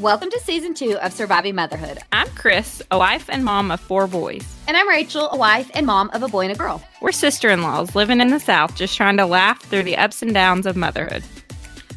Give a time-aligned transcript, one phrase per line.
[0.00, 1.98] Welcome to season two of Surviving Motherhood.
[2.12, 4.42] I'm Chris, a wife and mom of four boys.
[4.66, 6.82] And I'm Rachel, a wife and mom of a boy and a girl.
[7.02, 10.22] We're sister in laws living in the South, just trying to laugh through the ups
[10.22, 11.22] and downs of motherhood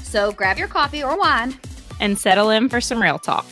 [0.01, 1.57] So grab your coffee or wine.
[2.01, 3.45] and settle in for some real talk.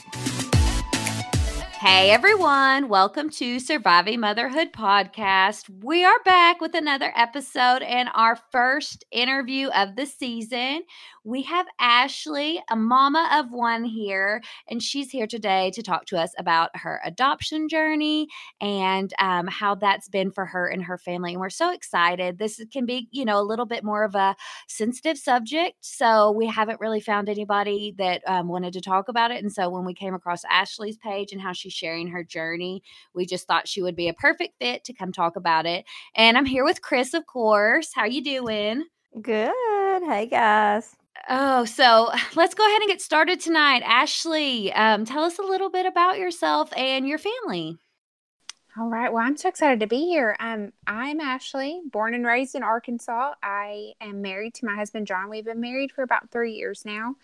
[1.79, 5.67] Hey everyone, welcome to Surviving Motherhood podcast.
[5.83, 10.83] We are back with another episode and our first interview of the season.
[11.23, 16.17] We have Ashley, a mama of one here, and she's here today to talk to
[16.17, 18.27] us about her adoption journey
[18.59, 21.33] and um, how that's been for her and her family.
[21.33, 22.39] And we're so excited.
[22.39, 24.35] This can be, you know, a little bit more of a
[24.67, 25.77] sensitive subject.
[25.81, 29.43] So we haven't really found anybody that um, wanted to talk about it.
[29.43, 32.81] And so when we came across Ashley's page and how she's sharing her journey,
[33.13, 35.85] we just thought she would be a perfect fit to come talk about it.
[36.15, 37.91] And I'm here with Chris, of course.
[37.93, 38.85] How you doing?
[39.21, 39.53] Good.
[40.03, 40.95] Hey, guys.
[41.29, 43.83] Oh, so let's go ahead and get started tonight.
[43.85, 47.77] Ashley, um, tell us a little bit about yourself and your family.
[48.77, 49.11] All right.
[49.11, 50.37] Well, I'm so excited to be here.
[50.39, 53.33] Um, I'm Ashley, born and raised in Arkansas.
[53.43, 55.29] I am married to my husband John.
[55.29, 57.15] We've been married for about three years now,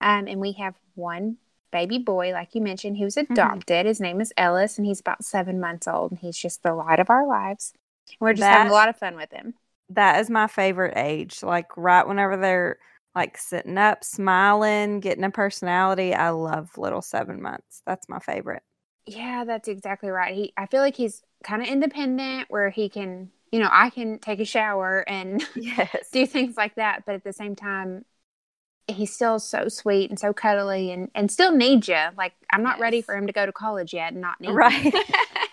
[0.00, 1.36] um, and we have one
[1.70, 3.86] baby boy, like you mentioned, who's adopted.
[3.86, 6.10] His name is Ellis, and he's about seven months old.
[6.10, 7.72] And he's just the light of our lives.
[8.18, 9.54] We're just having a lot of fun with him.
[9.90, 11.44] That is my favorite age.
[11.44, 12.78] Like right whenever they're
[13.16, 16.14] like sitting up, smiling, getting a personality.
[16.14, 17.82] I love little seven months.
[17.86, 18.64] That's my favorite.
[19.06, 20.34] Yeah, that's exactly right.
[20.34, 24.18] He, I feel like he's kind of independent, where he can, you know, I can
[24.18, 26.10] take a shower and Yes.
[26.12, 28.04] do things like that but at the same time
[28.88, 32.78] he's still so sweet and so cuddly and and still needs you like i'm not
[32.80, 34.60] ready for him to go to college yet and not need.
[34.60, 34.94] Right.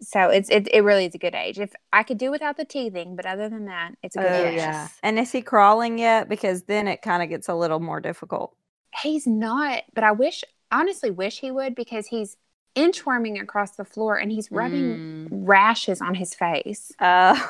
[0.00, 2.64] so it's it, it really is a good age if i could do without the
[2.64, 4.88] teething but other than that it's a Oh, good age yeah.
[5.02, 6.28] And is he crawling yet?
[6.28, 8.54] Because then it kind of gets a little more difficult.
[9.02, 10.42] he's not but i wish
[10.72, 12.36] honestly wish he would because he's
[12.74, 17.34] inchworming across the floor and he's rubbing rashes on his face Uh,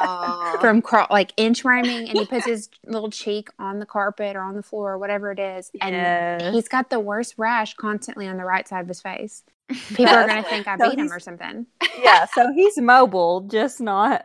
[0.00, 4.42] Oh, from crawl like inchworming and he puts his little cheek on the carpet or
[4.42, 6.54] on the floor or whatever it is and Yes.
[6.54, 10.26] he's got the worst rash constantly on the right side of his face people are
[10.28, 11.66] going to think i So beat him or something
[12.02, 12.26] yeah.
[12.34, 14.24] So he's mobile, just not.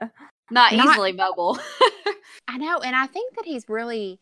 [0.52, 1.58] not Not- easily mobile.
[2.48, 4.20] i know and i think that he's really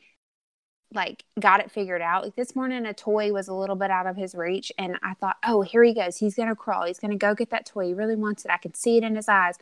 [0.93, 4.05] like got it figured out like this morning a toy was a little bit out
[4.07, 6.99] of his reach and i thought oh here he goes he's going to crawl he's
[6.99, 9.15] going to go get that toy he really wants it i can see it in
[9.15, 9.55] his eyes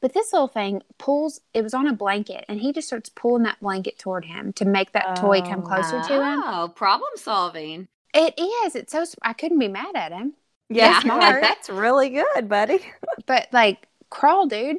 [0.00, 3.42] but this little thing pulls it was on a blanket and he just starts pulling
[3.42, 5.66] that blanket toward him to make that toy come Oh.
[5.68, 7.88] closer to him Oh, problem solving.
[8.14, 8.32] It
[8.64, 8.74] is.
[8.74, 9.04] It's so.
[9.20, 10.34] I couldn't be mad at him.
[10.68, 11.42] Yeah, smart.
[11.42, 12.80] that's really good, buddy.
[13.26, 14.78] But like, crawl, dude.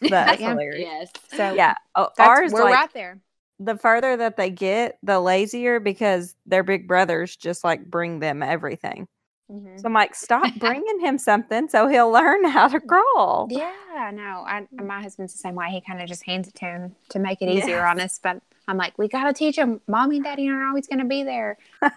[0.00, 0.50] That's Yeah.
[0.50, 0.80] hilarious.
[0.80, 1.10] Yes.
[1.28, 3.20] So Yeah, oh, that's, ours we're like right there.
[3.58, 8.42] the further that they get, the lazier because their big brothers just like bring them
[8.42, 9.08] everything.
[9.50, 9.78] Mhm.
[9.80, 13.48] So I'm like, stop bringing him something so he'll learn how to crawl.
[13.50, 14.44] Yeah, no.
[14.46, 15.70] I my husband's the same way.
[15.70, 18.18] He kind of just hands it to him to make it easier on us.
[18.18, 19.80] But I'm like, we gotta teach them.
[19.86, 21.58] Mommy and Daddy aren't always gonna be there.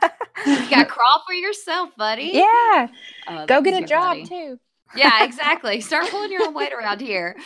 [0.45, 2.31] You got to crawl for yourself, buddy.
[2.33, 2.87] Yeah,
[3.27, 4.25] Oh, go get a job funny.
[4.25, 4.59] too.
[4.95, 5.81] Yeah, exactly.
[5.81, 7.35] Start pulling your own weight around here.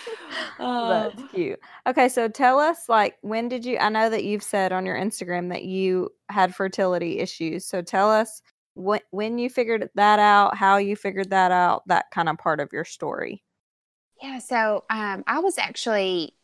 [0.60, 1.12] Oh.
[1.18, 1.60] That's cute.
[1.88, 3.80] Okay, so tell us, like, when did you?
[3.80, 7.66] I know that you've said on your Instagram that you had fertility issues.
[7.66, 8.44] So tell us
[8.76, 12.60] when when you figured that out, how you figured that out, that kind of part
[12.60, 13.44] of your story.
[14.22, 16.36] Yeah, so um, I was actually,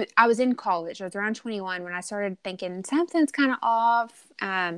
[0.00, 1.00] it, I was in college.
[1.00, 4.26] I was around 21 when I started thinking something's kind of off.
[4.40, 4.76] Um,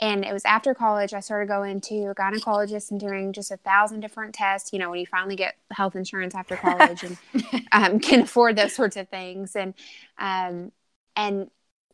[0.00, 3.58] and it was after college, I started going to a gynecologist and doing just a
[3.58, 4.72] thousand different tests.
[4.72, 7.18] You know, when you finally get health insurance after college and
[7.72, 9.54] um, can afford those sorts of things.
[9.54, 9.74] And,
[10.18, 10.72] um,
[11.16, 11.50] and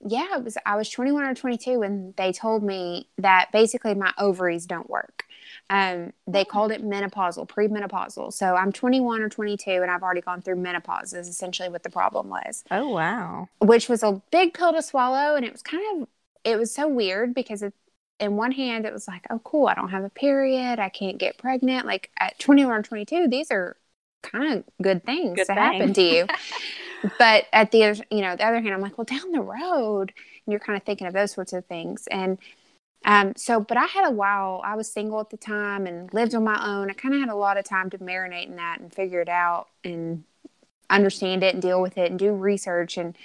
[0.06, 4.12] yeah, it was, I was 21 or 22 when they told me that basically my
[4.18, 5.15] ovaries don't work.
[5.68, 8.32] Um, they called it menopausal, premenopausal.
[8.32, 11.90] So I'm 21 or 22 and I've already gone through menopause is essentially what the
[11.90, 13.48] problem was, Oh wow.
[13.60, 15.36] which was a big pill to swallow.
[15.36, 16.08] And it was kind of,
[16.44, 17.74] it was so weird because it,
[18.20, 20.78] in one hand, it was like, oh, cool, I don't have a period.
[20.78, 21.86] I can't get pregnant.
[21.86, 23.76] Like at 21 or 22, these are
[24.22, 26.26] kind of good things Good to happen to you.
[27.18, 30.12] but at the other, you know, the other hand, I'm like, well, down the road,
[30.46, 32.06] and you're kind of thinking of those sorts of things.
[32.10, 32.38] And
[33.04, 34.60] um, so, but I had a while.
[34.64, 36.90] I was single at the time and lived on my own.
[36.90, 39.28] I kind of had a lot of time to marinate in that and figure it
[39.28, 40.25] out and
[40.90, 43.16] understand it and deal with it and do research and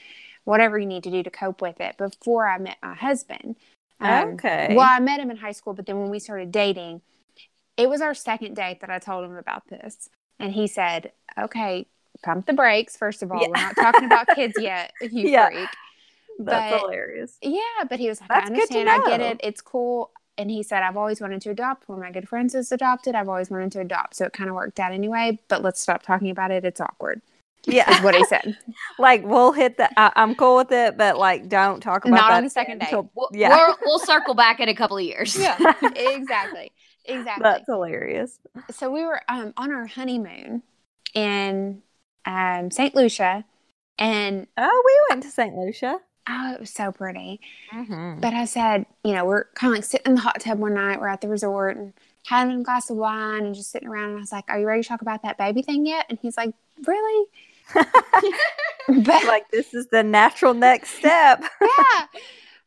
[0.43, 1.97] whatever you need to do to cope with it.
[1.97, 3.55] Before I met my husband,
[3.99, 4.75] Um, Okay.
[4.75, 7.01] Well, I met him in high school, but then when we started dating,
[7.77, 10.09] it was our second date that I told him about this.
[10.39, 11.87] And he said, okay,
[12.23, 12.97] pump the brakes.
[12.97, 13.47] First of all, Yeah.
[13.49, 15.47] we're not talking about kids yet, you Yeah.
[15.47, 15.77] freak.
[16.45, 17.37] That's but- hilarious.
[17.41, 17.59] Yeah,
[17.89, 18.89] but he was like, That's I good to understand.
[18.89, 19.39] I get it.
[19.43, 20.11] It's cool.
[20.37, 21.87] And he said, I've always wanted to adopt.
[21.89, 23.15] One of my good friends is adopted.
[23.15, 24.15] I've always wanted to adopt.
[24.15, 26.63] So it kind of worked out anyway, but let's stop talking about it.
[26.65, 27.21] It's awkward,
[27.65, 27.91] Yeah.
[27.93, 28.57] is what he said.
[28.97, 29.89] like we'll hit the.
[29.99, 32.79] I, I'm cool with it, but like don't talk about Not that on the second
[32.79, 32.85] day.
[32.85, 33.49] until- We'll, Yeah.
[33.55, 35.37] we'll, we'll circle back in a couple of years.
[35.37, 35.57] Yeah,
[35.95, 36.71] exactly.
[37.05, 37.43] Exactly.
[37.43, 38.39] That's hilarious.
[38.71, 40.63] so we were um, on our honeymoon
[41.13, 41.81] in
[42.25, 42.95] um, St.
[42.95, 43.43] Lucia,
[43.99, 45.53] and Oh, we went to St.
[45.55, 45.99] Lucia.
[46.31, 47.39] Oh, it was so pretty.
[47.73, 48.19] Mm-hmm.
[48.19, 50.73] But I said, you know, we're kind of like sitting in the hot tub one
[50.73, 50.99] night.
[50.99, 51.93] We're at the resort and
[52.25, 54.09] having a glass of wine and just sitting around.
[54.09, 56.17] And I was like, "Are you ready to talk about that baby thing yet?" And
[56.21, 56.53] he's like,
[56.85, 57.27] "Really?"
[57.73, 61.43] but like this is the natural next step.
[61.61, 62.05] yeah,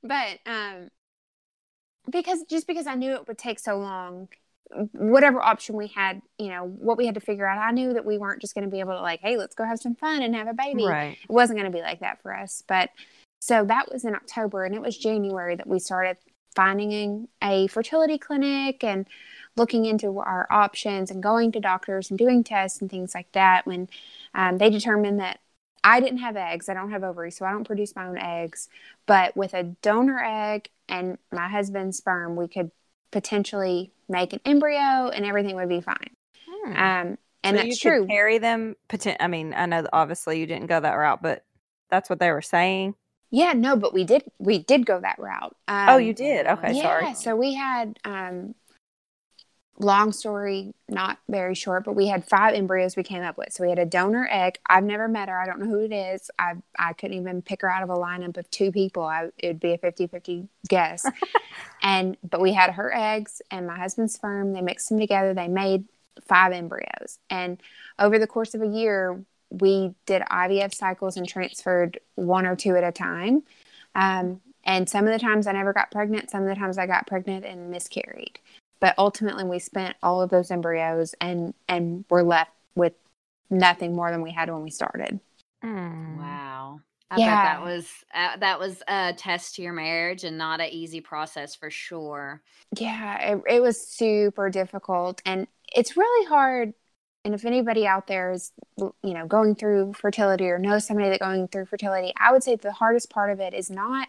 [0.02, 0.88] but um,
[2.10, 4.28] because just because I knew it would take so long,
[4.93, 8.05] whatever option we had, you know, what we had to figure out, I knew that
[8.05, 10.22] we weren't just going to be able to like, hey, let's go have some fun
[10.22, 10.87] and have a baby.
[10.87, 11.19] Right.
[11.22, 12.62] It wasn't going to be like that for us.
[12.67, 12.90] But
[13.44, 16.17] so that was in October, and it was January that we started
[16.56, 19.06] finding a fertility clinic and
[19.55, 23.67] looking into our options and going to doctors and doing tests and things like that.
[23.67, 23.91] When
[24.35, 25.41] um, they determined that
[25.85, 28.70] I didn't have eggs, I don't have ovaries, so I don't produce my own eggs.
[29.05, 32.70] But with a donor egg and my husband's sperm, we could
[33.11, 36.17] potentially make an embryo and everything would be fine.
[36.49, 36.70] Hmm.
[36.70, 38.06] Um, and So you that's could true.
[38.06, 38.76] Carry them.
[39.20, 41.44] I mean, I know that obviously you didn't go that route, but
[41.91, 42.94] that's what they were saying.
[43.34, 45.56] Yeah, no, but we did we did go that route.
[45.66, 46.46] Um, oh, you did.
[46.46, 47.04] Okay, yeah, sorry.
[47.06, 48.54] Yeah, so we had um
[49.81, 53.52] long story, not very short, but we had five embryos we came up with.
[53.52, 54.58] So we had a donor egg.
[54.70, 55.36] I've never met her.
[55.36, 56.31] I don't know who it is.
[56.38, 59.02] I I couldn't even pick her out of a lineup of two people.
[59.02, 61.04] I, it would be a 50-50 guess.
[61.82, 64.52] and but we had her eggs and my husband's sperm.
[64.52, 65.34] They mixed them together.
[65.34, 65.86] They made
[66.28, 67.19] five embryos.
[67.28, 67.60] And
[67.98, 72.76] over the course of a year, we did IVF cycles and transferred one or two
[72.76, 73.43] at a time.
[73.94, 76.87] Um, and some of the times I never got pregnant, some of the times I
[76.87, 78.38] got pregnant and miscarried.
[78.81, 82.94] But ultimately, we spent all of those embryos and and were left with
[83.50, 85.20] nothing more than we had when we started.
[85.62, 86.19] Hmm.
[86.19, 86.81] Wow.
[87.11, 87.43] I bet Yeah.
[87.44, 91.55] that was uh, that was a test to your marriage and not an easy process
[91.55, 92.43] for sure.
[92.76, 96.75] Yeah, it, it was super difficult, and it's really hard.
[97.24, 101.20] And if anybody out there is, you know, going through fertility or knows somebody that
[101.20, 104.08] going through fertility, I would say the hardest part of it is not,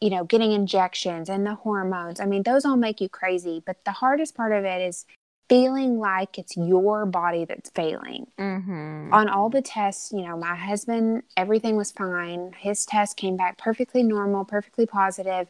[0.00, 2.20] you know, getting injections and the hormones.
[2.20, 5.04] I mean, those all make you crazy, but the hardest part of it is
[5.50, 8.28] feeling like it's your body that's failing.
[8.38, 9.12] Mhm.
[9.12, 12.54] on all the tests, you know, my husband, everything was fine.
[12.56, 15.48] His test came back perfectly normal, perfectly positive.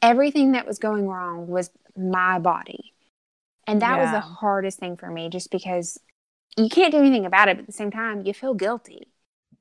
[0.00, 2.92] Everything that was going wrong was my body.
[3.66, 5.98] And that was the hardest thing for me just because
[6.56, 9.08] you can't do anything about it, but at the same time, you feel guilty.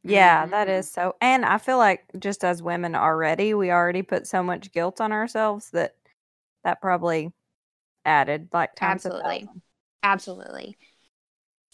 [0.03, 0.84] Yeah, that Mhm.
[0.91, 1.15] so.
[1.22, 5.12] And I feel like just as women already, we already put so much guilt on
[5.12, 5.96] ourselves that
[6.63, 7.34] that probably
[8.05, 9.50] added like times Absolutely.
[10.03, 10.77] Absolutely.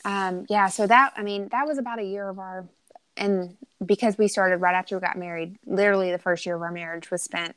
[0.06, 2.68] Um, yeah, so that, I mean, that was about a year of our,
[3.18, 6.72] and because we started right after we got married, literally the first year of our
[6.72, 7.56] marriage was spent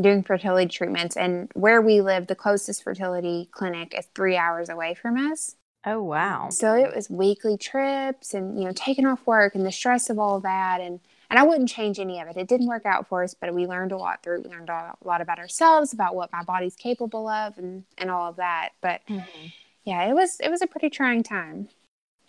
[0.00, 1.16] doing fertility treatments.
[1.16, 5.56] And where we live, the closest fertility clinic is three hours away from us.
[5.84, 6.50] Oh wow.
[6.50, 10.18] So it was weekly trips and, you know, taking off work and the stress of
[10.18, 10.80] all that.
[10.80, 12.36] And, and I wouldn't change any of it.
[12.36, 14.42] It didn't work out for us, but we learned a lot through.
[14.42, 18.28] We learned a lot about ourselves, about what my body's capable of and, and all
[18.28, 18.70] of that.
[18.82, 19.52] But Mhm.
[19.84, 21.68] yeah, it was, it was a pretty trying time.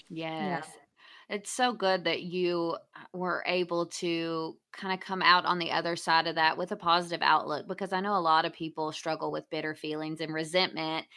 [0.09, 0.77] Yes.
[1.31, 2.77] It's so good that you
[3.13, 6.75] were able to kind of come out on the other side of that with a
[6.75, 11.07] positive outlook because I know a lot of people struggle with bitter feelings and resentment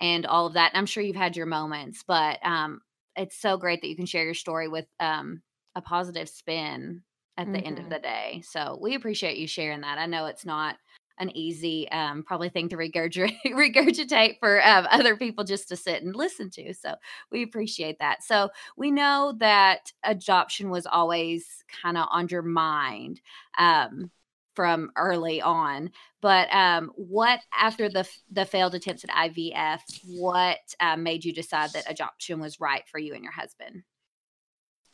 [0.00, 0.72] and all of that.
[0.72, 2.82] And I'm sure you've had your moments, but um,
[3.16, 5.42] it's so great that you can share your story with um,
[5.74, 7.04] a positive spin
[7.38, 7.90] at the end of Mhm.
[7.90, 8.42] the day.
[8.46, 9.98] So we appreciate you sharing that.
[9.98, 10.78] I know it's not
[11.18, 16.02] an easy um, probably thing to regurgitate, regurgitate for um, other people just to sit
[16.02, 16.72] and listen to.
[16.74, 16.94] So
[17.30, 18.22] we appreciate that.
[18.22, 23.20] So we know that adoption was always kind of on your mind
[23.58, 24.10] um,
[24.54, 25.90] from early on.
[26.20, 31.72] But um, what after the the failed attempts at IVF, what uh, made you decide
[31.74, 33.84] that adoption was right for you and your husband?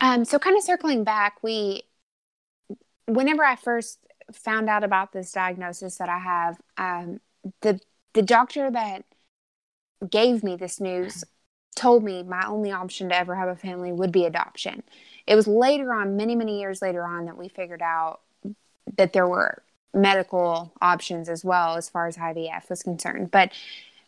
[0.01, 1.83] Um, so kind of circling back, we
[3.07, 3.99] whenever I first
[4.31, 7.19] found out about this diagnosis that I have, um,
[7.61, 7.79] the
[8.13, 9.05] the doctor that
[10.09, 11.23] gave me this news
[11.75, 14.83] told me my only option to ever have a family would be adoption.
[15.27, 18.21] It was later on, many many years later on, that we figured out
[18.97, 19.61] that there were
[19.93, 23.31] medical options as well as far as IVF was concerned.
[23.31, 23.51] But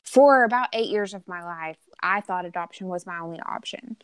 [0.03, 3.97] for about eight years of my life, I thought adoption was my only option.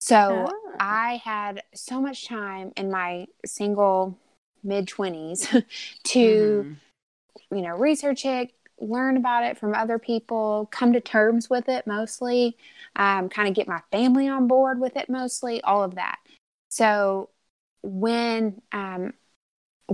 [0.00, 0.72] So Oh.
[0.78, 4.18] I had so much time in my single
[4.66, 5.48] mid 20s
[6.04, 6.76] to, Mhm.
[7.56, 11.86] you know, research it, learn about it from other people, come to terms with it
[11.86, 12.56] mostly,
[12.96, 16.18] um, kind of get my family on board with it mostly, all of that.
[16.70, 17.30] So
[17.82, 19.14] when um,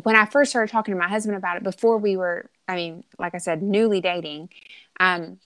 [0.03, 3.05] when I first started talking to my husband about it, before we were, I mean,
[3.19, 4.49] like I said, newly dating,
[5.01, 5.39] um,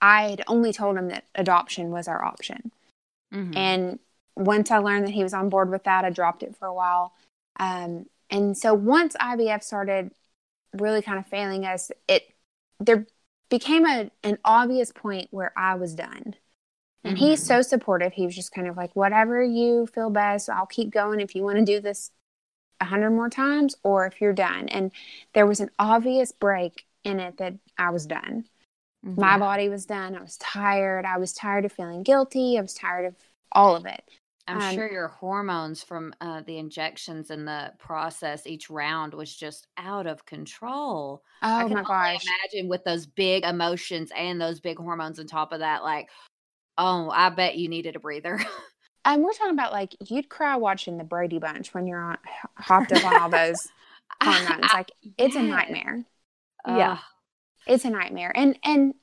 [0.00, 2.72] I had only told him that adoption was our option.
[3.32, 3.56] Mhm.
[3.56, 3.98] And
[4.36, 6.74] once I learned that he was on board with that, I dropped it for a
[6.74, 7.14] while.
[7.58, 10.12] Um, and so once IVF started
[10.74, 12.24] really kind of failing us, it
[12.80, 13.06] there
[13.50, 16.34] became a an obvious point where I was done.
[17.04, 17.46] And he's Mhm.
[17.46, 18.12] so supportive.
[18.14, 21.42] He was just kind of like, whatever you feel best, I'll keep going if you
[21.42, 22.12] want to do this
[22.80, 24.68] a hundred more times or if you're done.
[24.68, 24.92] And
[25.34, 28.46] there was an obvious break in it that I was done
[29.16, 30.16] my body was done.
[30.16, 31.04] I was tired.
[31.04, 32.58] I was tired of feeling guilty.
[32.58, 33.16] I was tired of
[33.52, 34.04] all of it.
[34.48, 39.34] I'm Um, sure your hormones from uh, the injections and the process each round was
[39.34, 41.22] just out of control.
[41.56, 42.24] I Oh can my gosh.
[42.26, 46.08] imagine with those big emotions and those big hormones on top of that, like,
[46.78, 48.40] oh, I bet you needed a breather.
[49.04, 52.18] And we're talking about like you'd cry watching the Brady Bunch when you're on
[52.56, 53.72] hopped up on all those
[54.22, 54.68] hormones.
[54.72, 56.04] Like it's a nightmare.
[56.66, 56.98] Yeah.
[57.66, 58.32] It's a nightmare.
[58.34, 58.94] And and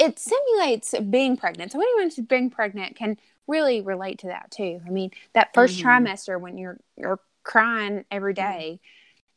[0.00, 1.72] it simulates being pregnant.
[1.72, 4.80] So anyone who's been pregnant can really relate to that too.
[4.86, 5.84] I mean, that 1st Mhm.
[5.84, 8.80] trimester when you're you're crying every day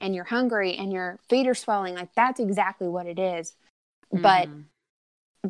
[0.02, 3.54] and you're hungry and your feet are swelling, like that's exactly what it is.
[4.12, 4.66] But Mhm.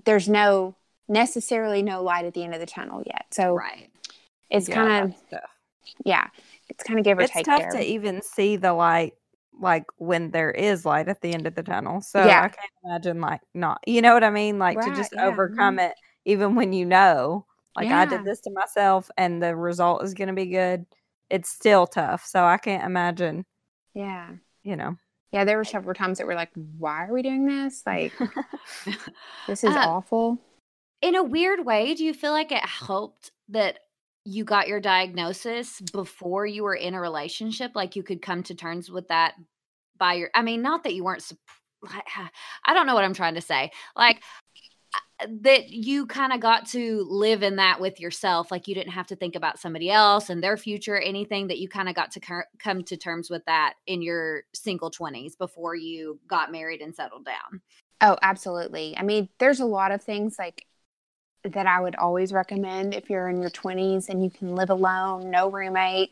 [0.06, 0.76] there's no
[1.08, 3.26] necessarily no light at the end of the tunnel yet.
[3.32, 3.90] So right.
[4.50, 5.40] it's Yeah, kind of
[6.06, 6.28] yeah,
[6.70, 7.82] it's kind of give or It's take It's tough there.
[7.82, 9.14] to even see the light,
[9.60, 12.02] like when there is light at the end of the tunnel.
[12.02, 12.38] So Yeah.
[12.38, 13.80] I can't imagine like not.
[13.88, 14.60] You know what I mean?
[14.60, 15.94] Like to just yeah, overcome it,
[16.26, 17.46] even when you know,
[17.76, 20.86] like I did this to myself, and the result is going to be good.
[21.30, 22.26] It's still tough.
[22.26, 23.46] So I can't imagine.
[23.94, 24.34] yeah,
[24.64, 24.98] You know.
[25.32, 25.46] yeah.
[25.46, 27.84] There were several times that we're like, "Why are we doing this?
[27.86, 28.14] Like,
[29.48, 30.40] this is Uh, awful."
[31.02, 33.80] In a weird way, do you feel like it helped that
[34.26, 37.72] you got your diagnosis before you were in a relationship?
[37.76, 39.34] Like you could come to terms with that
[39.98, 41.24] by your, I mean, not that you weren't,
[42.66, 43.72] I don't know what I'm trying to say.
[43.96, 44.22] Like,
[45.20, 48.92] uh, that you kind of got to live in that with yourself like you didn't
[48.92, 52.12] have to think about somebody else and their future anything that you kind of got
[52.12, 52.20] to
[52.60, 57.26] come to terms with that in your single 20s before you got married and settled
[57.26, 57.62] down
[58.04, 58.96] Oh, absolutely.
[58.98, 60.66] I mean, there's a lot of things like
[61.44, 65.30] that I would always recommend if you're in your 20s and you can live alone,
[65.30, 66.12] no roommate,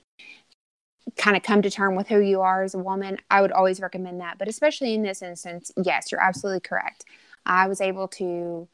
[1.17, 3.17] kind of come to term with who you are as a woman.
[3.29, 4.37] I would always recommend that.
[4.37, 7.05] But especially in this instance, yes, you're absolutely correct.
[7.45, 8.67] I was able to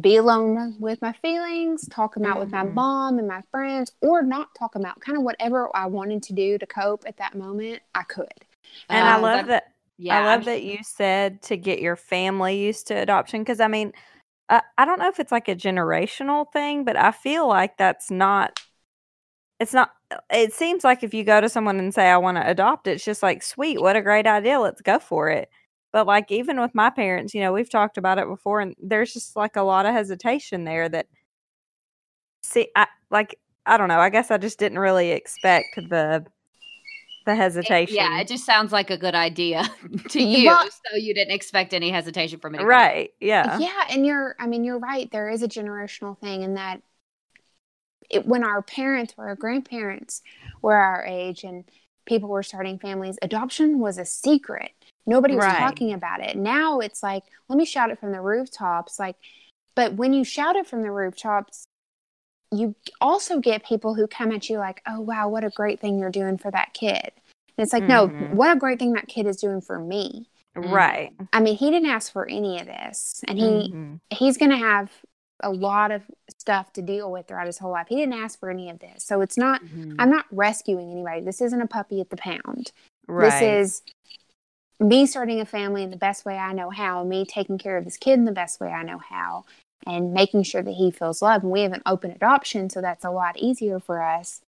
[0.00, 2.74] be alone with my feelings, talk them out with my Mhm.
[2.74, 5.00] mom and my friends, or not talk them out.
[5.00, 8.32] Kind of whatever I wanted to do to cope at that moment, I could.
[8.88, 9.72] And I Um, love that.
[9.98, 13.60] yeah I love I'm- that you said to get your family used to adoption because
[13.60, 13.92] I mean,
[14.48, 18.10] I, I don't know if it's like a generational thing, but I feel like that's
[18.10, 18.60] not.
[19.60, 19.90] It's not.
[20.30, 23.04] It seems like if you go to someone and say, "I want to adopt," it's
[23.04, 24.60] just like, "Sweet, what a great idea!
[24.60, 25.48] Let's go for it."
[25.92, 29.12] But like even with my parents, you know, we've talked about it before, and there's
[29.12, 30.88] just like a lot of hesitation there.
[30.88, 31.06] That
[32.42, 34.00] see, I like I don't know.
[34.00, 36.26] I guess I just didn't really expect the
[37.28, 37.94] the hesitation.
[37.96, 39.62] Yeah, it just sounds like a good idea
[40.08, 40.46] to you.
[40.48, 42.68] Well- so you didn't expect any hesitation from anybody.
[42.74, 43.10] right.
[43.20, 43.58] Yeah.
[43.58, 46.82] yeah and you're i mean you're right there is a generational thing in that
[48.10, 50.22] it, when our parents or our grandparents
[50.62, 51.64] were our age and
[52.06, 54.70] people were starting families adoption was a secret
[55.06, 55.58] nobody was Right.
[55.58, 59.16] talking about it now it's like let me shout it from the rooftops like
[59.74, 61.67] but when you shout it from the rooftops
[62.50, 65.98] you also get people who come at you like oh wow what a great thing
[65.98, 67.88] you're doing for that kid and it's like Mhm.
[67.88, 70.28] no what a great thing that kid is doing for me
[70.58, 71.12] Right.
[71.32, 74.00] I mean, he didn't ask for any of this, and he Mhm.
[74.10, 74.90] he's going to have
[75.40, 76.02] a lot of
[76.36, 77.86] stuff to deal with throughout his whole life.
[77.88, 79.62] He didn't ask for any of this, so it's not.
[79.62, 79.96] Mhm.
[79.98, 81.20] I'm not rescuing anybody.
[81.20, 82.72] This isn't a puppy at the pound.
[83.06, 83.30] Right.
[83.30, 83.82] This is
[84.80, 87.84] me starting a family in the best way I know how, me taking care of
[87.84, 89.44] this kid in the best way I know how,
[89.86, 91.44] and making sure that he feels loved.
[91.44, 94.40] And we have an open adoption, so that's a lot easier for us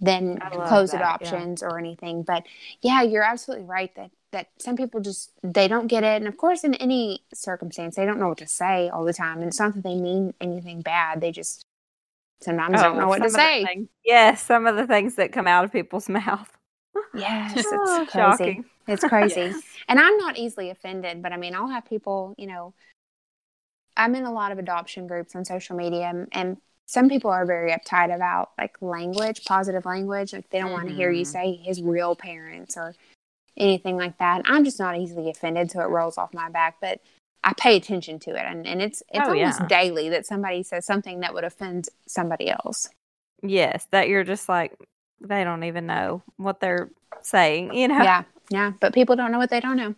[0.00, 1.36] than closed that, yeah.
[1.36, 2.22] adoptions or anything.
[2.22, 2.44] But
[2.80, 6.36] yeah, you're absolutely right that that some people just they don't get it, and of
[6.36, 9.38] course, in any circumstance, they don't know what to say all the time.
[9.38, 11.64] And it's not that they mean anything bad; they just
[12.40, 13.86] sometimes don't know oh, what Oh, to say.
[14.04, 16.50] Yes, some of the things that come out of people's mouth.
[17.14, 18.12] Yes, it's Oh, crazy.
[18.12, 18.64] shocking.
[18.88, 19.54] It's crazy.
[19.88, 22.72] And I'm not easily offended, but I mean, I'll have people, you know,
[23.96, 26.56] I'm in a lot of adoption groups on social media, and, and
[26.86, 30.32] some people are very uptight about like language, positive language.
[30.32, 31.26] Like they don't want to hear you Mhm.
[31.26, 32.94] say his real parents or
[33.56, 34.42] anything like that.
[34.46, 36.76] I'm just not easily offended, so it rolls off my back.
[36.80, 37.00] But
[37.44, 39.66] I pay attention to it, and, and it's it's Oh, almost yeah.
[39.66, 42.88] daily that somebody says something that would offend somebody else.
[43.42, 44.74] Yes, that you're just like
[45.20, 46.90] they don't even know what they're
[47.22, 48.02] saying, you know?
[48.02, 48.72] Yeah, yeah.
[48.80, 49.94] But people don't know what they don't know.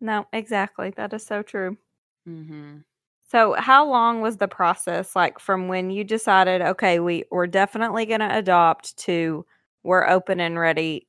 [0.00, 0.90] No, exactly.
[0.90, 1.76] That is so true.
[2.28, 2.78] Mm-hmm.
[3.30, 8.06] So, how long was the process like from when you decided, okay, we we're definitely
[8.06, 9.44] going to adopt to
[9.82, 11.08] we're open and ready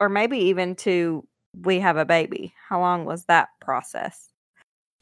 [0.00, 1.26] or maybe even to
[1.62, 2.54] we have a baby?
[2.68, 4.30] How long was that process?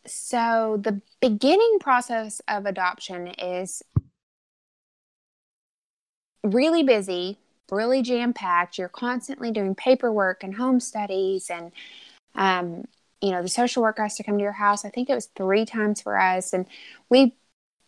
[0.06, 3.82] So the beginning process of adoption is
[6.44, 7.38] really busy,
[7.70, 8.78] really jam packed.
[8.78, 11.72] You're constantly doing paperwork and home studies, and
[12.34, 12.84] um,
[13.22, 14.84] you know the social worker has to come to your house.
[14.84, 16.66] I think it was three times for us, and
[17.08, 17.36] we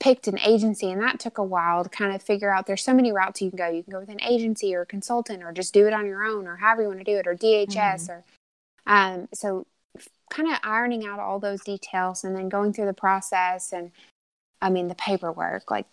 [0.00, 2.66] picked an agency, and that took a while to kind of figure out.
[2.66, 3.68] There's so many routes you can go.
[3.68, 6.24] You can go with an agency or a consultant, or just do it on your
[6.24, 8.24] own, or however you want to do it, or DHS, or
[8.86, 9.66] um, so
[10.30, 13.92] kind of ironing out all those details and then going through the process and
[14.60, 15.86] I mean the paperwork, like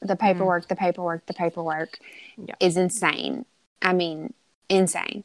[0.00, 1.98] the paperwork, the paperwork, the paperwork
[2.36, 2.54] Yeah.
[2.60, 3.44] is insane.
[3.82, 4.32] I mean,
[4.68, 5.24] insane.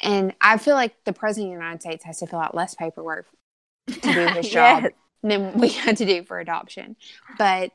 [0.00, 2.74] And I feel like the president of the United States has to fill out less
[2.74, 3.26] paperwork
[3.88, 4.92] to do his job Yes.
[5.22, 6.96] than we had to do for adoption.
[7.36, 7.72] But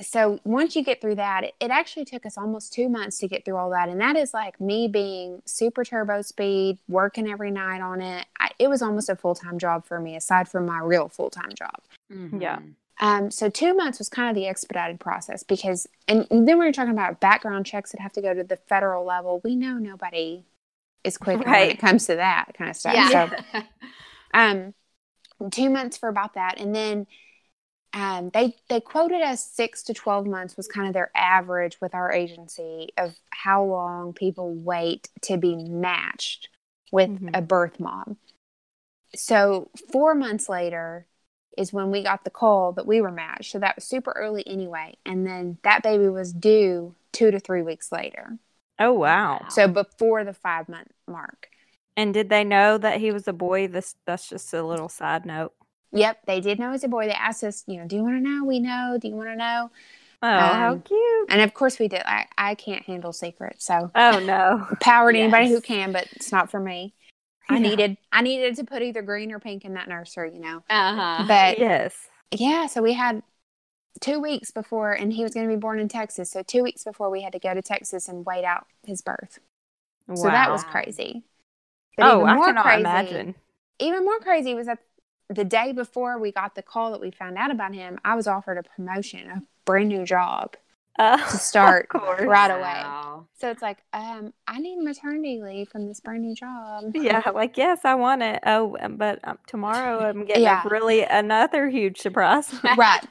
[0.00, 3.28] so once you get through that, it, it actually took us almost two months to
[3.28, 3.88] get through all that.
[3.88, 8.26] And that is like me being super turbo speed, working every night on it.
[8.40, 11.30] I, it was almost a full time job for me, aside from my real full
[11.30, 11.76] time job.
[12.40, 12.58] Yeah.
[13.00, 16.72] Um, so two months was kind of the expedited process because, and then we were
[16.72, 19.40] talking about background checks that have to go to the federal level.
[19.44, 20.44] We know nobody
[21.04, 22.94] is quick when it comes to that kind of stuff.
[22.94, 23.30] Yeah.
[23.30, 23.62] So
[24.34, 24.74] um
[25.50, 27.06] two months for about that and then
[27.92, 31.94] um they they quoted us six to 12 months was kind of their average with
[31.94, 36.48] our agency of how long people wait to be matched
[36.92, 37.30] with Mhm.
[37.34, 38.16] a birth mom
[39.14, 41.06] so four months later
[41.56, 44.46] is when we got the call that we were matched so that was super early
[44.46, 48.38] anyway and then that baby was due two to three weeks later
[48.78, 49.46] Oh, wow.
[49.50, 51.48] so before the five month mark
[51.96, 53.68] And did they know that he was a boy?
[53.68, 55.52] This that's just a little side note.
[55.92, 57.06] Yep, they did know he was a boy.
[57.06, 58.44] They asked us, you know, do you want to know?
[58.44, 58.98] We know.
[59.00, 59.70] Do you want to know?
[60.22, 61.30] Oh, how Um, cute.
[61.30, 62.02] And of course we did.
[62.04, 64.66] I, I can't handle secrets, so Oh no.
[64.80, 66.94] power to anybody who can, but it's not for me.
[67.48, 67.70] I Yeah.
[67.70, 70.64] needed I needed to put either green or pink in that nursery, you know.
[70.68, 71.24] Uh-huh.
[71.28, 71.94] But yes.
[72.32, 73.22] yeah, so we had
[74.00, 76.30] two weeks before, and he was going to be born in Texas.
[76.30, 79.38] So two weeks before we had to go to Texas and wait out his birth.
[80.06, 80.14] Wow.
[80.16, 81.22] So that was crazy.
[81.96, 83.34] But Oh, I cannot crazy- imagine.
[83.78, 84.78] even more crazy was that
[85.28, 88.26] the day before we got the call that we found out about him, I was
[88.26, 90.56] offered a promotion, a brand new job
[90.98, 92.60] Uh, to start right away.
[92.62, 93.26] Wow.
[93.36, 96.84] So it's like, um, I need maternity leave from this brand new job.
[96.94, 98.40] Yeah, like yes, I want it.
[98.46, 100.62] Oh, um, but um, tomorrow I'm getting Yeah.
[100.68, 102.52] really another huge surprise.
[102.76, 103.04] right.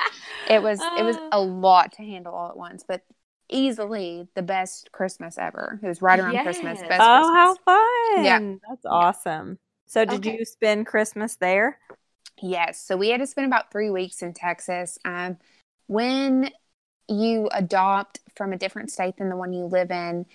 [0.50, 1.22] It was it was Uh.
[1.34, 3.02] a lot to handle all at once, but
[3.50, 5.80] easily the best Christmas ever.
[5.84, 6.80] It was right around Christmas.
[6.80, 6.90] Yes.
[6.90, 8.24] Best oh, how fun!
[8.26, 8.40] Yeah.
[8.68, 9.60] that's awesome.
[9.86, 10.38] So, did Okay.
[10.40, 11.80] you spend Christmas there?
[12.42, 12.80] Yes.
[12.84, 14.98] So we had to spend about three weeks in Texas.
[15.06, 15.38] Um,
[15.88, 16.50] when
[17.08, 20.26] you adopt from a different state than the one you live in,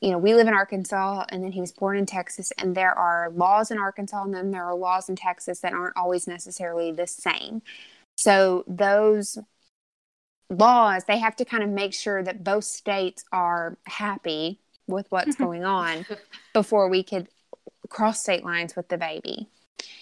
[0.00, 2.92] you know, we live in Arkansas and then he was born in Texas, and there
[2.92, 6.92] are laws in Arkansas and then there are laws in Texas that aren't always necessarily
[6.92, 7.62] the same.
[8.16, 9.38] So those
[10.50, 15.36] laws, they have to kind of make sure that both states are happy with what's
[15.36, 15.44] mm-hmm.
[15.44, 16.06] going on
[16.52, 17.28] before we could
[17.88, 19.48] cross state lines with the baby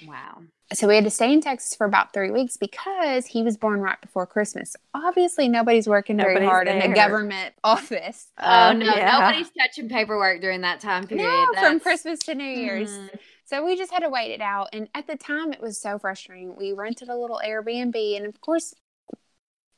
[0.06, 0.42] Wow.
[0.74, 3.80] So we had to stay in Texas for about three weeks because he was born
[3.80, 4.74] right before Christmas.
[4.94, 6.90] Obviously, nobody's working very Nobody's hard in there.
[6.92, 8.28] a government office.
[8.38, 9.18] Oh Uh, no, yeah.
[9.18, 11.24] nobody's touching paperwork during that time period.
[11.24, 12.90] No, from Christmas to New Year's.
[12.90, 13.10] Mhm.
[13.44, 14.68] So we just had to wait it out.
[14.72, 16.56] And at the time, it was so frustrating.
[16.56, 18.74] We rented a little Airbnb, and of course,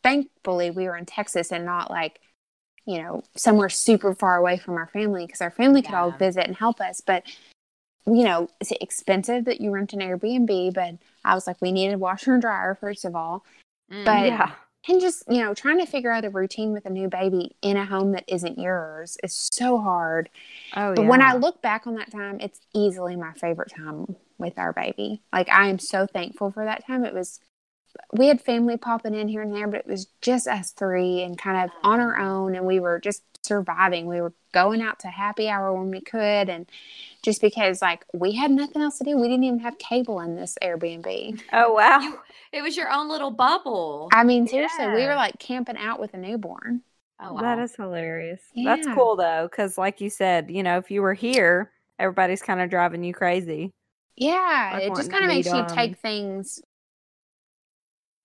[0.02, 2.20] thankfully, we were in Texas and not like,
[2.86, 6.46] you know, somewhere super far away from our family because our family could all visit
[6.46, 7.00] and help us.
[7.00, 7.24] But
[8.06, 11.94] you know, it's expensive that you rent an Airbnb, but I was like, we needed
[11.94, 13.44] a washer and dryer, first of all.
[13.90, 14.04] Mm.
[14.04, 14.54] But Yeah.
[14.88, 17.76] and just, you know, trying to figure out a routine with a new baby in
[17.78, 20.28] a home that isn't yours is so hard.
[20.76, 21.08] Oh, But yeah.
[21.08, 25.22] when I look back on that time, it's easily my favorite time with our baby.
[25.32, 27.04] Like I am so thankful for that time.
[27.04, 27.40] It was
[28.12, 31.36] we had family popping in here and there, but it was just us three and
[31.38, 34.06] kind of on our own and we were just surviving.
[34.06, 36.66] We were going out to happy hour when we could and
[37.22, 39.16] just because like we had nothing else to do.
[39.18, 41.40] We didn't even have cable in this Airbnb.
[41.52, 42.18] oh, wow.
[42.52, 44.08] It was your own little bubble.
[44.12, 46.82] I mean, seriously, we were like camping out with a newborn.
[47.20, 47.64] oh, That wow.
[47.64, 48.40] is hilarious.
[48.54, 52.60] That's cool though, because like you said, you know, if you were here, everybody's kind
[52.60, 53.72] of driving you crazy.
[54.16, 55.68] Yeah, Like it just kind of makes meet you 'em.
[55.68, 56.60] take things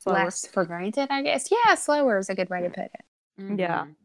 [0.09, 0.25] Slower.
[0.25, 1.49] less for granted, I guess.
[1.51, 3.05] Yeah, slower is a good way to put it.
[3.57, 3.85] Yeah.
[3.85, 3.95] Mhm.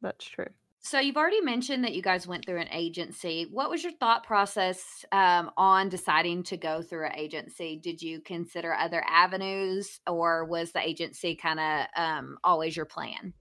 [0.00, 0.48] That's true.
[0.80, 3.48] So you've already mentioned that you guys went through an agency.
[3.50, 7.80] What was your thought process um, on deciding to go through an agency?
[7.82, 13.32] Did you consider other avenues, or was the agency kind of um, always your plan?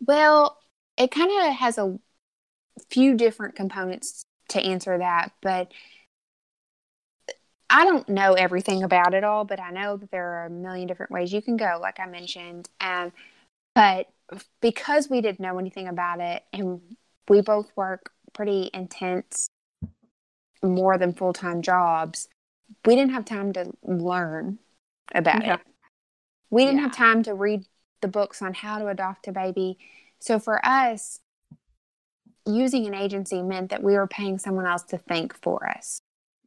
[0.00, 0.58] Well,
[0.98, 1.98] it kind of has a
[2.90, 5.72] few different components to answer that, but
[7.70, 10.86] I don't know everything about it all, but I know that there are a million
[10.86, 12.68] different ways you can go, like I mentioned.
[12.80, 13.12] Um,
[13.74, 14.08] but
[14.60, 16.80] because we didn't know anything about it and
[17.28, 19.48] we both work pretty intense,
[20.62, 22.28] more than full time jobs,
[22.84, 24.58] we didn't have time to learn
[25.14, 25.54] about Yeah.
[25.54, 25.60] it.
[26.50, 26.84] We didn't Yeah.
[26.84, 27.66] have time to read
[28.00, 29.78] the books on how to adopt a baby.
[30.20, 31.20] So for us,
[32.46, 36.00] using an agency meant that we were paying someone else to think for us.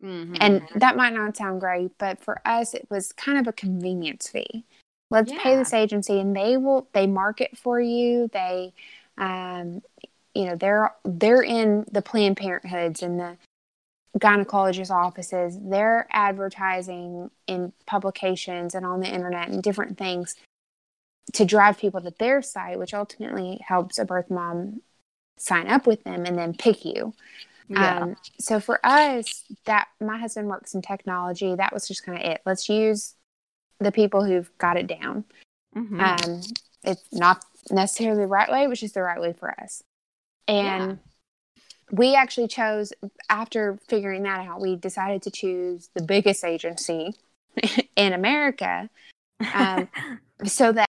[0.03, 0.37] Mhm.
[0.39, 4.27] And that might not sound great, but for us, it was kind of a convenience
[4.29, 4.63] fee.
[5.09, 8.29] Let's pay this agency, and they will they market for you.
[8.33, 8.73] They,
[9.17, 9.81] um,
[10.35, 13.37] you know, they're they're in the Planned Parenthoods and the
[14.17, 15.57] gynecologist offices.
[15.61, 20.35] They're advertising in publications and on the internet and different things
[21.33, 24.81] to drive people to their site, which ultimately helps a birth mom
[25.37, 27.13] sign up with them and then pick you.
[27.69, 27.99] Yeah.
[27.99, 31.55] Um, so for us, that my husband works in technology.
[31.55, 32.41] That was just kind of it.
[32.45, 33.15] Let's use
[33.79, 35.25] the people who've got it down.
[35.75, 36.01] Mhm.
[36.01, 36.41] Um,
[36.83, 39.83] it's not necessarily the right way, which is the right way for us.
[40.47, 40.99] And
[41.91, 42.93] we actually chose
[43.29, 47.15] after figuring that out, we decided to choose the biggest agency
[47.95, 48.89] in America,
[49.53, 49.87] um,
[50.45, 50.87] so that,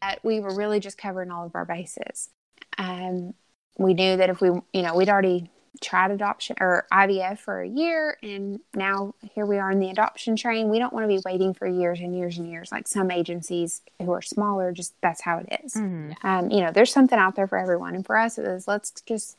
[0.00, 2.30] that we were really just covering all of our bases.
[2.78, 3.34] Um,
[3.78, 5.50] we knew that if we, you know, we'd already
[5.80, 10.36] tried adoption or IVF for a year, and now here we are in the adoption
[10.36, 10.68] train.
[10.68, 13.82] We don't want to be waiting for years and years and years like some agencies
[14.02, 14.72] who are smaller.
[14.72, 15.74] Just that's how it is.
[15.74, 16.14] Mhm.
[16.24, 18.90] Um, you know, there's something out there for everyone, and for us, it was let's
[19.06, 19.36] just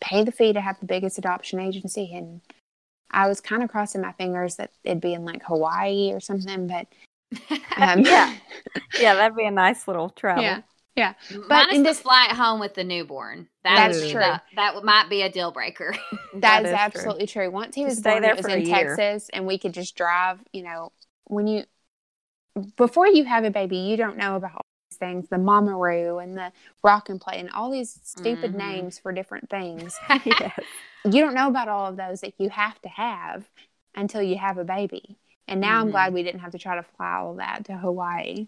[0.00, 2.12] pay the fee to have the biggest adoption agency.
[2.14, 2.40] And
[3.10, 6.68] I was kind of crossing my fingers that it'd be in like Hawaii or something,
[6.68, 6.86] but
[7.76, 8.34] um, Yeah.
[9.00, 10.42] yeah, that'd be a nice little travel.
[10.44, 10.60] yeah,
[10.96, 11.14] yeah.
[11.48, 13.48] Minus in the this- flight home with the newborn.
[13.64, 14.20] That That's would true.
[14.20, 15.94] the- that might be a deal breaker.
[16.34, 17.50] That That is, is absolutely true.
[17.50, 18.96] Once he Just was stay born, there it was in year.
[18.96, 20.38] Texas, and we could just drive.
[20.52, 20.92] You know,
[21.24, 21.64] when you
[22.76, 26.22] before you have a baby, you don't know about all these things, the mama mamaroo
[26.22, 28.58] and the rock and play, and all these stupid Mhm.
[28.58, 29.96] names for different things.
[30.24, 30.52] yes.
[31.04, 33.48] you don't know about all of those that you have to have
[33.94, 35.16] until you have a baby.
[35.48, 35.92] And now I'm Mhm.
[35.92, 38.46] glad we didn't have to try to fly all that to Hawaii,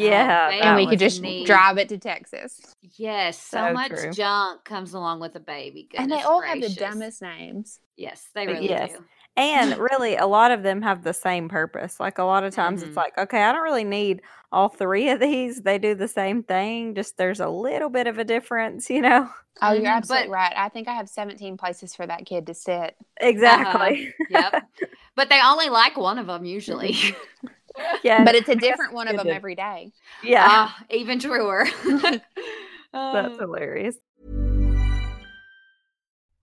[0.00, 0.48] Yeah.
[0.50, 0.62] man.
[0.62, 1.46] and we could just neat.
[1.46, 2.60] drive it to Texas.
[2.96, 4.12] yes, so, So much true.
[4.12, 5.88] junk comes along with a baby.
[5.96, 7.80] and they Goodness all have the dumbest names.
[7.96, 8.92] Yes, they really Yes.
[8.92, 9.04] do.
[9.36, 11.98] And really, a lot of them have the same purpose.
[11.98, 12.88] Like a lot of times, Mhm.
[12.88, 15.62] it's like, okay, I don't really need all three of these.
[15.62, 19.28] They do the same thing, just there's a little bit of a difference, you know?
[19.62, 20.52] Oh, you're absolutely but- right.
[20.56, 22.96] I think I have 17 places for that kid to sit.
[23.20, 24.12] Exactly.
[24.30, 24.64] Yep.
[25.16, 26.96] but they only like one of them usually.
[28.04, 28.22] yeah.
[28.24, 29.90] But it's a different one of them every day.
[30.22, 30.46] Yeah.
[30.48, 31.66] Ah, even truer.
[31.84, 32.22] that's
[32.92, 33.96] Uh, hilarious.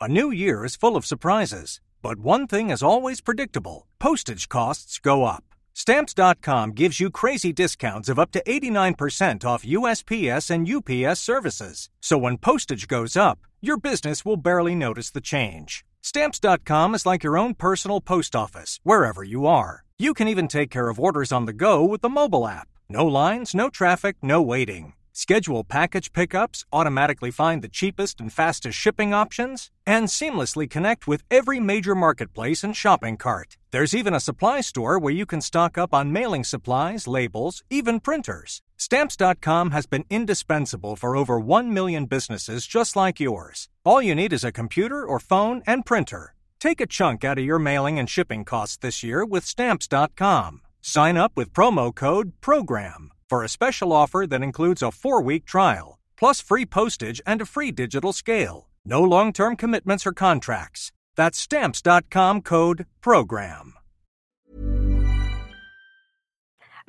[0.01, 4.99] A new year is full of surprises, but one thing is always predictable postage costs
[4.99, 5.43] go up.
[5.73, 11.89] Stamps.com gives you crazy discounts of up to 89% off USPS and UPS services.
[12.01, 15.85] So when postage goes up, your business will barely notice the change.
[16.01, 19.83] Stamps.com is like your own personal post office, wherever you are.
[20.01, 22.67] You can even take care of orders on the go with the mobile app.
[22.89, 24.93] No lines, no traffic, no waiting.
[25.13, 31.21] Schedule package pickups, automatically find the cheapest and fastest shipping options, and seamlessly connect with
[31.29, 33.57] every major marketplace and shopping cart.
[33.69, 37.99] There's even a supply store where you can stock up on mailing supplies, labels, even
[37.99, 38.63] printers.
[38.77, 43.69] Stamps.com has been indispensable for over 1 million businesses just like yours.
[43.85, 46.33] All you need is a computer or phone and printer.
[46.61, 50.61] Take a chunk out of your mailing and shipping costs this year with Stamps.com.
[50.79, 55.45] Sign up with promo code PROGRAM for a special offer that includes a four week
[55.45, 58.69] trial, plus free postage and a free digital scale.
[58.85, 60.91] No long term commitments or contracts.
[61.15, 63.73] That's Stamps.com code PROGRAM.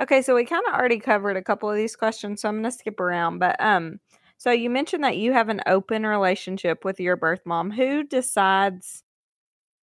[0.02, 2.64] Okay, so we kind of already covered a couple of these questions, so I'm going
[2.64, 3.38] to skip around.
[3.38, 4.00] But um,
[4.36, 7.70] so you mentioned that you have an open relationship with your birth mom.
[7.70, 9.02] Who decides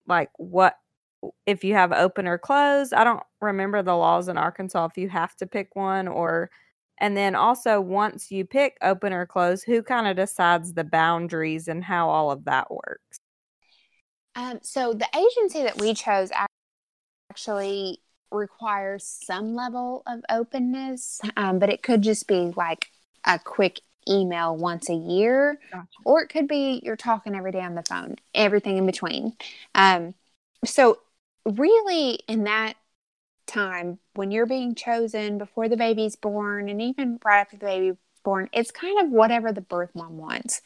[0.06, 0.76] like what
[1.46, 2.94] if you have open or closed.
[2.94, 6.50] I don't remember the laws in Arkansas if you have to pick one or
[6.98, 11.66] and then also once you pick open or close, who kind of decides the boundaries
[11.66, 13.18] and how all of that works?
[14.34, 16.30] Um, so the agency that we chose
[17.30, 22.86] actually requires some level of openness, um, but it could just be like
[23.26, 25.86] a quick email once a year, gotcha.
[26.04, 29.34] or it could be you're talking every day on the phone, everything in between.
[29.74, 30.14] Um,
[30.64, 30.98] so,
[31.44, 32.74] really, in that
[33.46, 37.96] time when you're being chosen before the baby's born, and even right after the baby's
[38.24, 40.62] born, it's kind of whatever the birth mom wants.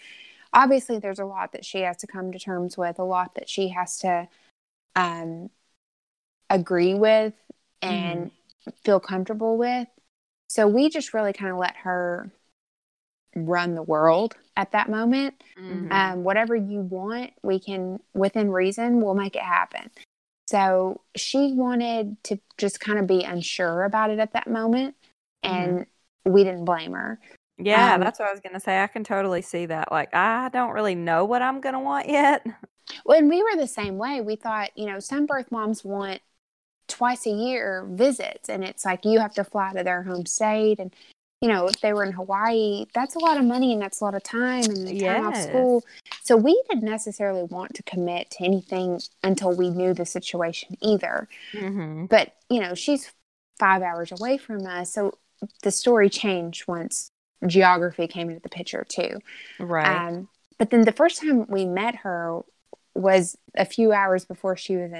[0.53, 3.49] Obviously, there's a lot that she has to come to terms with, a lot that
[3.49, 4.29] she has to
[4.95, 5.51] um,
[6.49, 7.35] agree with
[7.83, 8.31] and
[8.67, 8.75] mm.
[8.85, 9.89] feel comfortable with.
[10.49, 12.31] So we just really kind of let her
[13.35, 15.43] run the world at that moment.
[15.59, 15.93] Mm-hmm.
[15.93, 19.91] Um, whatever you want, we can, within reason, we'll make it happen.
[20.47, 24.95] So she wanted to just kind of be unsure about it at that moment,
[25.43, 26.33] and mm-hmm.
[26.33, 27.19] we didn't blame her.
[27.57, 28.83] Yeah, um, that's what I was going to say.
[28.83, 29.91] I can totally see that.
[29.91, 32.45] Like, I don't really know what I'm going to want yet.
[33.07, 34.21] Well, and we were the same way.
[34.21, 36.21] We thought, you know, some birth moms want
[36.89, 40.79] twice a year visits, and it's like you have to fly to their home state
[40.79, 40.95] and
[41.45, 44.05] you know, if they were in Hawaii, that's a lot of money and that's a
[44.05, 45.23] lot of time and time yes.
[45.23, 45.85] off school.
[46.23, 51.29] So we didn't necessarily want to commit to anything until we knew the situation either.
[51.53, 52.07] Mm-hmm.
[52.07, 53.13] But, you know, she's
[53.59, 54.95] five hours away from us.
[54.95, 55.19] So
[55.63, 57.11] the story changed once
[57.47, 59.19] geography came into the picture too.
[59.61, 60.09] Right.
[60.09, 62.41] Um, but then the first time we met her
[62.95, 64.93] was a few hours before she was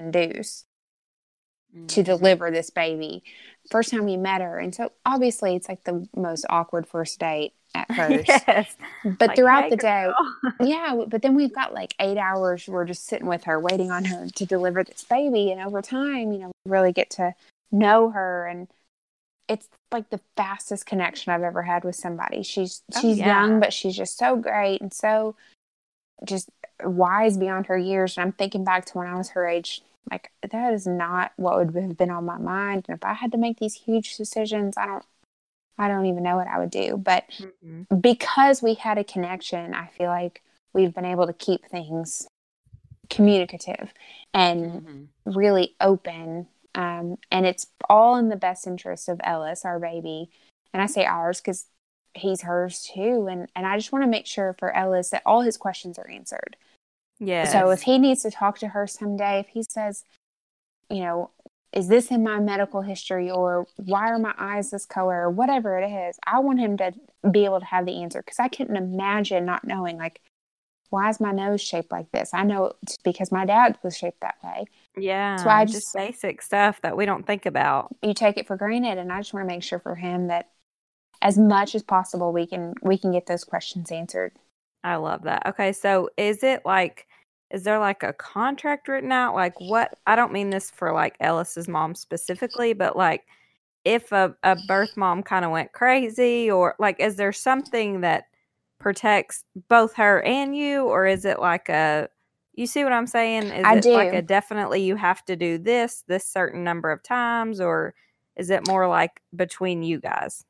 [1.75, 2.17] induced to mm-hmm.
[2.17, 3.23] deliver this baby.
[3.71, 4.59] First time we met her.
[4.59, 8.29] And so obviously it's like the most awkward first date at first.
[8.29, 8.77] yes.
[9.05, 10.13] But like, throughout hey, the day,
[10.61, 12.69] yeah, but then we've got like eight hours.
[12.69, 15.51] We're just sitting with her, waiting on her to deliver this baby.
[15.51, 17.35] And over time, you know, really get to
[17.73, 18.47] know her.
[18.47, 18.69] And
[19.49, 22.43] it's like the fastest connection I've ever had with somebody.
[22.43, 23.27] She's, oh, she's yeah.
[23.27, 25.37] young, but she's just so great and so
[26.25, 26.51] just
[26.83, 28.17] wise beyond her years.
[28.17, 31.57] And I'm thinking back to when I was her age like that is not what
[31.57, 32.87] would have been on my mind.
[32.89, 35.05] And if I had to make these huge decisions, I don't
[35.79, 36.97] I don't even know what I would do.
[36.97, 37.97] But mm-hmm.
[37.97, 42.27] because we had a connection, I feel like we've been able to keep things
[43.11, 43.93] communicative
[44.33, 45.33] and mm-hmm.
[45.39, 46.47] really open.
[46.75, 50.31] Um, and it's all in the best interest of Ellis, our baby.
[50.73, 51.67] And I say ours because
[52.15, 53.27] he's hers too.
[53.31, 56.09] And and I just want to make sure for Ellis that all his questions are
[56.09, 56.57] answered.
[57.19, 57.47] Yeah.
[57.47, 60.05] So if he needs to talk to her someday, if he says,
[60.91, 61.31] you know,
[61.73, 65.79] is this in my medical history or why are my eyes this color or whatever
[65.79, 66.93] it is, I want him to
[67.31, 70.21] be able to have the answer because I couldn't imagine not knowing like
[70.91, 72.31] why is my nose shaped like this?
[72.33, 74.67] I know it's because my dad was shaped that way.
[74.97, 75.37] Yeah.
[75.37, 77.97] So I just, just basic stuff that we don't think about.
[78.03, 80.51] You take it for granted and I just want to make sure for him that
[81.21, 84.33] as much as possible we can we can get those questions answered.
[84.85, 85.47] I love that.
[85.47, 87.07] Okay, so is it like
[87.51, 89.35] is there like a contract written out?
[89.35, 93.25] Like what I don't mean this for like Ellis's mom specifically, but like
[93.85, 98.25] if a, a birth mom kind of went crazy or like is there something that
[98.79, 102.09] protects both her and you or is it like a
[102.55, 103.45] you see what I'm saying?
[103.45, 103.93] Is I it do.
[103.93, 107.95] like a definitely you have to do this this certain number of times or
[108.37, 110.45] is it more like between you guys?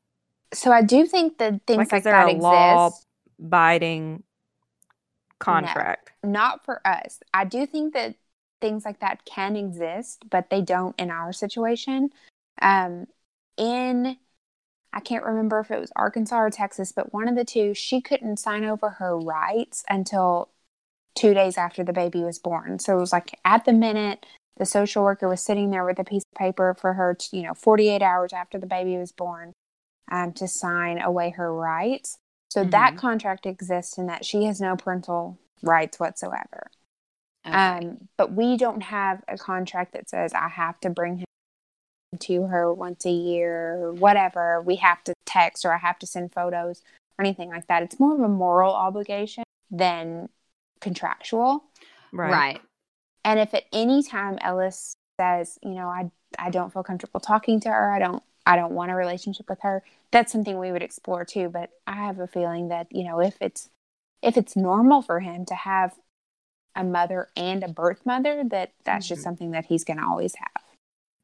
[0.53, 2.43] So I do think that things like, like is there that a exist.
[2.43, 2.91] law
[3.39, 4.23] biting
[5.39, 6.11] contract.
[6.23, 7.19] No, not for us.
[7.33, 8.15] I do think that
[8.61, 12.09] things like that can exist, but they don't in our situation.
[12.61, 13.07] Um,
[13.57, 14.17] in
[14.95, 17.99] I can't remember if it was Arkansas or Texas, but one of the two, she
[17.99, 20.49] couldn't sign over her rights until
[21.15, 22.79] two days after the baby was born.
[22.79, 24.25] So it was like at the minute
[24.57, 27.43] the social worker was sitting there with a piece of paper for her to, you
[27.43, 29.51] know, 48 hours after the baby was born
[30.09, 32.17] um, to sign away her rights.
[32.55, 32.69] So mm-hmm.
[32.69, 36.71] that contract exists in that she has no parental rights whatsoever.
[37.45, 37.53] Okay.
[37.53, 41.25] Um, but we don't have a contract that says I have to bring him
[42.17, 44.61] to her once a year or whatever.
[44.61, 46.81] We have to text or I have to send photos
[47.19, 47.83] or anything like that.
[47.83, 50.29] It's more of a moral obligation than
[50.79, 51.65] contractual.
[52.13, 52.31] Right.
[52.31, 52.61] right.
[53.25, 57.59] And if at any time Ellis says, you know, I I don't feel comfortable talking
[57.59, 60.83] to her, I don't I don't want a relationship with her, that's something we would
[60.83, 61.49] explore too.
[61.49, 63.69] But I have a feeling that, you know, if it's
[64.21, 65.95] if it's normal for him to have
[66.75, 69.23] a mother and a birth mother, that that's just Mhm.
[69.23, 70.63] something that he's gonna always have.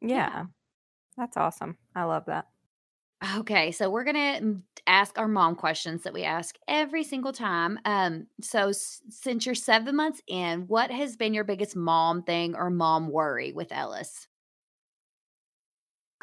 [0.01, 0.45] Yeah.
[1.17, 1.77] That's awesome.
[1.95, 2.47] I love that.
[3.37, 7.79] Okay, so we're gonna ask our mom questions that we ask every single time.
[7.85, 12.55] Um, so s- since you're seven months in, what has been your biggest mom thing
[12.55, 14.27] or mom worry with Ellis?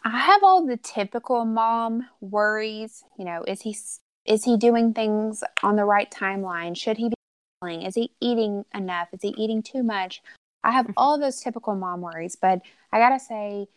[0.05, 3.05] I have all the typical mom worries.
[3.19, 3.77] You know, is he
[4.25, 6.77] is he doing things on the right timeline?
[6.77, 7.15] Should he be
[7.61, 7.83] playing?
[7.83, 9.09] Is he eating enough?
[9.13, 10.23] Is he eating too much?
[10.63, 12.61] I have all those typical mom worries, but
[12.93, 13.69] I gotta say,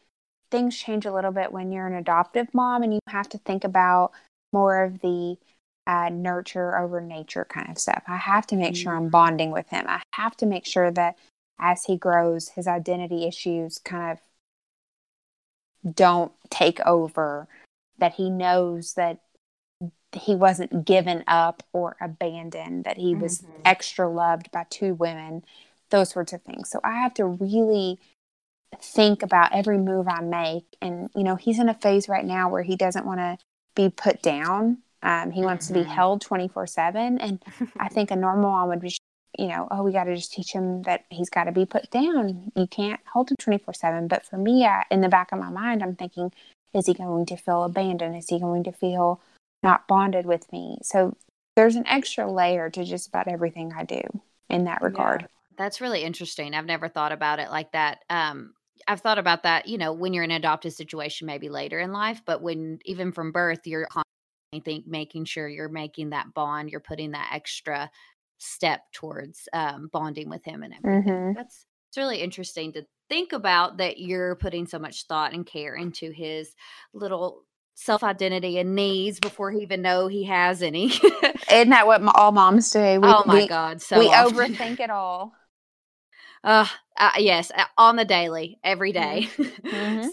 [0.49, 3.63] things change a little bit when you're an adoptive mom, and you have to think
[3.63, 4.12] about
[4.51, 5.38] more of the
[5.88, 8.03] uh, nurture over nature kind of stuff.
[8.07, 9.86] I have to make sure I'm bonding with him.
[9.88, 11.15] I have to make sure that
[11.60, 14.19] as he grows, his identity issues kind of
[15.89, 17.47] don't take over,
[17.97, 19.19] that he knows that
[20.13, 23.45] he wasn't given up or abandoned, that he was Mhm.
[23.65, 25.43] extra loved by two women,
[25.89, 26.69] those sorts of things.
[26.69, 27.99] So I have to really
[28.81, 30.65] think about every move I make.
[30.81, 33.37] And, you know, he's in a phase right now where he doesn't want to
[33.75, 34.79] be put down.
[35.03, 35.87] Um, he wants to be Mhm.
[35.87, 37.17] held 24 7.
[37.19, 37.43] And
[37.79, 38.95] I think a normal mom would be,
[39.37, 41.89] you know, oh, we got to just teach him that he's got to be put
[41.89, 42.51] down.
[42.55, 44.07] You can't hold him 24 7.
[44.07, 46.31] But for me, I, in the back of my mind, I'm thinking,
[46.73, 48.15] is he going to feel abandoned?
[48.15, 49.21] Is he going to feel
[49.63, 50.79] not bonded with me?
[50.83, 51.15] So
[51.55, 54.01] there's an extra layer to just about everything I do
[54.49, 55.27] in that regard.
[55.57, 56.53] That's really interesting.
[56.53, 57.99] I've never thought about it like that.
[58.09, 58.53] Um,
[58.87, 61.91] I've thought about that, you know, when you're in an adopted situation, maybe later in
[61.91, 64.05] life, but when even from birth, you're constantly
[64.59, 67.89] think making sure you're making that bond, you're putting that extra
[68.41, 71.04] step towards um, bonding with him and everything.
[71.04, 71.36] Mhm.
[71.36, 75.75] That's it's really interesting to think about that you're putting so much thought and care
[75.75, 76.54] into his
[76.93, 77.43] little
[77.75, 80.88] self identity and needs before he even know he has any.
[81.51, 82.80] Isn't that what all moms do?
[82.80, 84.54] We, oh my we, god, so we often.
[84.54, 85.34] overthink it all.
[86.43, 86.65] Uh,
[86.97, 89.27] uh yes, uh, on the daily, every day.
[89.71, 90.10] Mhm.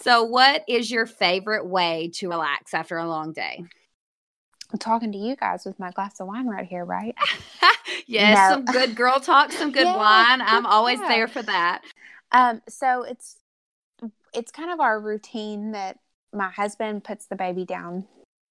[0.00, 3.64] so, what is your favorite way to relax after a long day?
[4.78, 7.14] Talking to you guys with my glass of wine right here, right?
[8.06, 8.54] yes, No.
[8.56, 10.40] some good girl talk, some good Yeah, wine.
[10.42, 11.82] I'm always there for that.
[12.32, 13.36] Um, so it's
[14.34, 15.98] it's kind of our routine that
[16.32, 18.06] my husband puts the baby down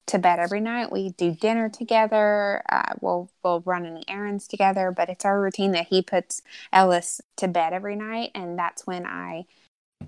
[0.08, 0.92] to bed every night.
[0.92, 2.64] We do dinner together.
[2.70, 6.42] Uh, we'll we'll run any errands together, but it's our routine that he puts
[6.74, 9.46] Ellis to bed every night, and that's when I,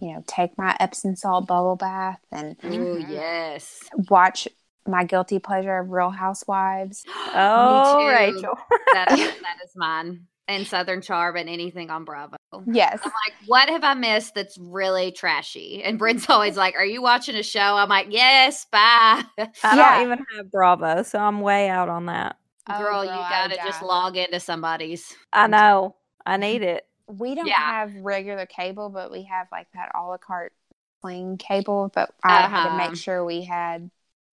[0.02, 3.10] you know, take my Epsom salt bubble bath and Oh Mhm.
[3.10, 3.82] yes.
[4.10, 4.48] watch
[4.89, 7.06] my guilty pleasure of Real Housewives.
[7.32, 8.08] Oh, too.
[8.08, 8.58] Rachel.
[8.93, 10.25] That is, that is mine.
[10.47, 12.36] And Southern Charm and anything on Bravo.
[12.65, 12.99] Yes.
[13.04, 15.84] I'm like, what have I missed that's really trashy?
[15.84, 17.60] And Brent's always like, Are you watching a show?
[17.60, 18.80] I'm like, Yes, bye.
[19.38, 19.75] I Yeah.
[19.75, 22.38] don't even have Bravo, so I'm way out on that.
[22.67, 23.86] Oh, girl, you girl, I gotta just die.
[23.86, 25.15] log into somebody's.
[25.32, 25.95] I know.
[26.25, 26.88] I need it.
[27.08, 27.54] We don't Yeah.
[27.60, 30.54] have regular cable, but we have like that a la carte
[31.02, 31.91] plain cable.
[31.93, 32.78] But I had to Uh-huh.
[32.78, 33.91] make sure we had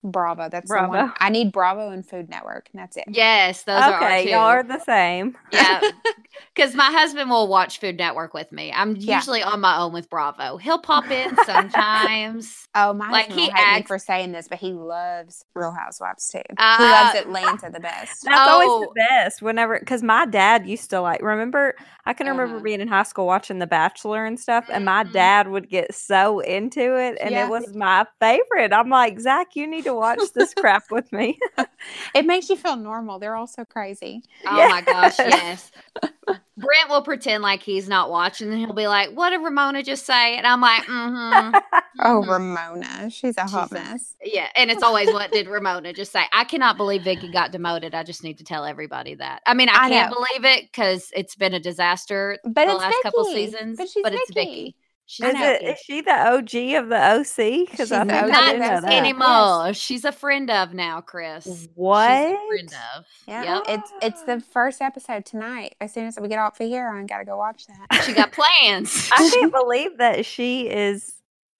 [0.02, 0.48] Bravo.
[0.48, 0.90] That's the one.
[0.90, 1.12] Bravo.
[1.20, 3.04] I need Bravo and Food Network, and that's it.
[3.08, 4.30] Yes, those are our okay, two.
[4.30, 5.36] y'all are the same.
[5.52, 5.80] yeah,
[6.54, 8.72] because my husband will watch Food Network with me.
[8.72, 9.16] I'm Yeah.
[9.16, 10.56] usually on my own with Bravo.
[10.56, 12.66] He'll pop in sometimes.
[12.74, 15.72] Oh, my Like, husband he will me acts- for saying this, but he loves Real
[15.72, 16.38] Housewives too.
[16.48, 18.24] he Uh, loves Atlanta the best.
[18.24, 18.80] That's always Oh.
[18.80, 19.42] the best.
[19.42, 21.20] Whenever, because my dad used to like.
[21.22, 21.74] Remember,
[22.06, 22.62] I can remember Uh-huh.
[22.64, 25.12] being in high school watching The Bachelor and stuff, and my Mhm.
[25.12, 27.44] dad would get so into it, and Yeah.
[27.44, 28.72] it was my favorite.
[28.72, 31.38] I'm like, Zach, you need to watch this crap with me.
[32.14, 33.18] It makes you feel normal.
[33.18, 34.22] They're all so crazy.
[34.46, 35.70] Oh my gosh, Yes.
[35.98, 36.38] yes.
[36.56, 40.04] Brent will pretend like he's not watching, and he'll be like, "What did Ramona just
[40.04, 41.58] say?" And I'm like, "Mm-hmm."
[42.02, 43.72] Oh, mhm." Ramona, she's a hot Jesus.
[43.72, 44.14] mess.
[44.22, 46.22] Yeah, and it's always what did Ramona just say?
[46.32, 47.94] I cannot believe Vicki got demoted.
[47.94, 49.40] I just need to tell everybody that.
[49.46, 50.16] I mean, I I can't know.
[50.16, 53.46] believe it because it's been a disaster But the it's last couple Vicki.
[53.46, 53.76] seasons.
[53.78, 54.76] But she's it's Vicki.
[55.18, 55.28] Vicki.
[55.32, 55.50] She's is know.
[55.52, 55.60] it?
[55.60, 55.72] Vicki.
[55.72, 57.70] Is she the OG of the OC?
[57.70, 58.92] Because I the think OG I of didn't know that.
[58.92, 59.74] anymore.
[59.74, 61.44] She's a friend of now, Chris.
[61.44, 62.10] She's What?
[62.10, 63.04] a friend of.
[63.26, 63.62] Yeah, Yep.
[63.68, 65.74] it's it's the first episode tonight.
[65.80, 68.02] As soon as we get off of here, I gotta go watch that.
[68.04, 69.10] She got plans.
[69.12, 71.14] I can't believe that she is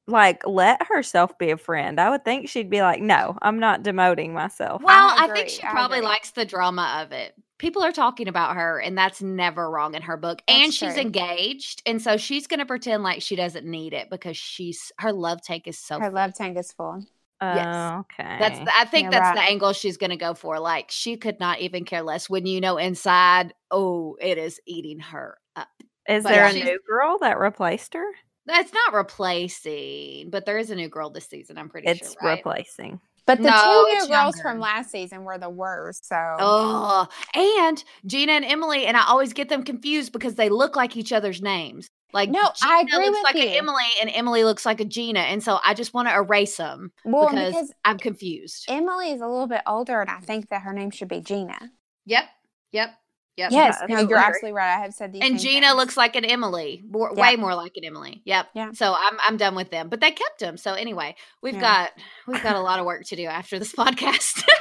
[0.07, 2.01] like let herself be a friend.
[2.01, 4.83] I would think she'd be like, no, I'm not demoting myself.
[4.83, 7.35] Well, I, agree, think she probably likes the drama of it.
[7.61, 10.41] People are talking about her, and that's never wrong in her book.
[10.49, 11.03] and she's true.
[11.03, 15.13] engaged, and so she's going to pretend like she doesn't need it because she's her
[15.13, 15.99] love tank is so.
[15.99, 16.15] Her full.
[16.15, 17.05] love tank is full.
[17.43, 17.67] Yes.
[17.75, 18.37] Oh, okay.
[18.39, 19.47] That's the, I think You're that's right.
[19.47, 20.59] the angle she's going to go for.
[20.59, 23.55] Like she could not even care less when you know inside.
[23.71, 25.69] Oh, it is eating her up.
[26.09, 28.07] Is But there a new girl that replaced her?
[28.47, 31.57] That's not replacing, but there is a new girl this season.
[31.59, 32.17] I'm pretty It's sure.
[32.23, 32.37] Right?
[32.39, 33.01] replacing.
[33.27, 34.39] But the No, two new girls younger.
[34.43, 36.07] from last season were the worst.
[36.09, 40.77] So Oh, and Gina and Emily, and I always get them confused because they look
[40.77, 41.89] like each other's names.
[42.13, 43.43] Like No, Gina I agree looks with like you.
[43.43, 46.57] an Emily, and Emily looks like a Gina, and so I just want to erase
[46.57, 48.65] them well, because, because I'm confused.
[48.69, 51.71] Emily is a little bit older, and I think that her name should be Gina.
[52.07, 52.25] Yep,
[52.73, 52.95] yep,
[53.37, 53.51] yep.
[53.53, 54.77] Yes, that's no, what you're I- absolutely right.
[54.77, 55.23] I have said these.
[55.25, 55.77] And Gina things.
[55.77, 57.23] looks like an Emily, more, Yeah.
[57.23, 58.23] way more like an Emily.
[58.25, 58.47] Yep.
[58.55, 58.71] Yeah.
[58.73, 60.57] So I'm I'm done with them, but they kept them.
[60.57, 61.61] So anyway, we've Yeah.
[61.61, 61.91] got
[62.27, 64.43] we've got a lot of work to do after this podcast.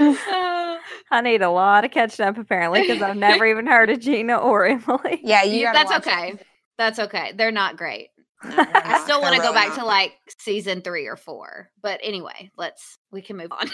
[0.00, 0.78] Uh,
[1.10, 4.36] I need a lot of catching up apparently because I've never even heard of Gina
[4.36, 5.20] or Emily.
[5.22, 5.60] Yeah, you.
[5.60, 6.30] Yeah, that's okay.
[6.32, 6.46] it.
[6.78, 7.32] That's okay.
[7.36, 8.08] They're not great.
[8.44, 11.70] No, I still want to go really back to like season three or four.
[11.82, 13.68] But anyway, let's we can move on.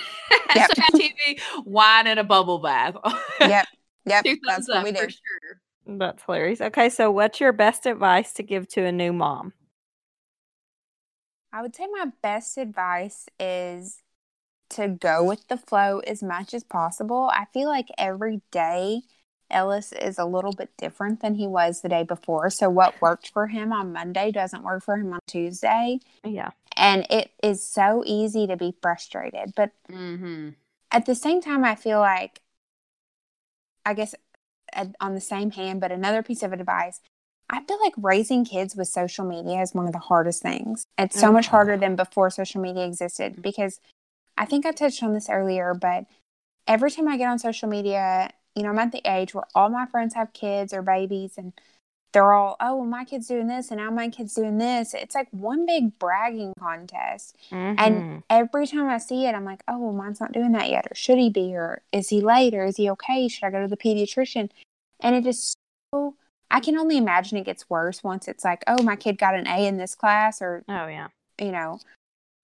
[0.55, 0.71] Yep.
[0.77, 2.97] so TV wine and a bubble bath.
[3.41, 3.67] Yep,
[4.05, 4.25] yep.
[4.25, 4.99] Two That's what we do.
[5.05, 5.99] for sure.
[5.99, 6.61] That's hilarious.
[6.61, 9.53] Okay, so what's your best advice to give to a new mom?
[11.53, 14.03] I would say my best advice is
[14.71, 17.29] to go with the flow as much as possible.
[17.33, 19.03] I feel like every day
[19.51, 22.51] Ellis is a little bit different than he was the day before.
[22.51, 25.99] So what worked for him on Monday doesn't work for him on Tuesday.
[26.23, 26.51] Yeah.
[26.77, 29.53] And it is so easy to be frustrated.
[29.57, 30.51] But Mm-hmm.
[30.93, 32.41] at the same time, I feel like,
[33.85, 34.15] I guess,
[34.73, 37.01] at, on the same hand, but another piece of advice.
[37.53, 40.87] I feel like raising kids with social media is one of the hardest things.
[40.97, 41.81] It's so much harder mm-hmm.
[41.81, 43.81] than before social media existed because
[44.39, 46.05] I think I touched on this earlier, but
[46.69, 49.69] every time I get on social media, you know, I'm at the age where all
[49.69, 51.53] my friends have kids or babies and
[52.13, 54.95] they're all, oh, well, my kid's doing this and now my kid's doing this.
[54.95, 57.37] It's like one big bragging contest.
[57.51, 57.75] Mhm.
[57.79, 60.87] And every time I see it, I'm like, oh, well, mine's not doing that yet.
[60.91, 61.55] Or should he be?
[61.55, 62.55] Or is he late?
[62.55, 63.29] Or is he okay?
[63.29, 64.51] Should I go to the pediatrician?
[65.01, 65.55] And it is
[65.95, 66.17] so,
[66.51, 69.47] I can only imagine it gets worse once it's like, oh, my kid got an
[69.47, 71.09] A in this class, or, oh yeah.
[71.41, 71.79] you know,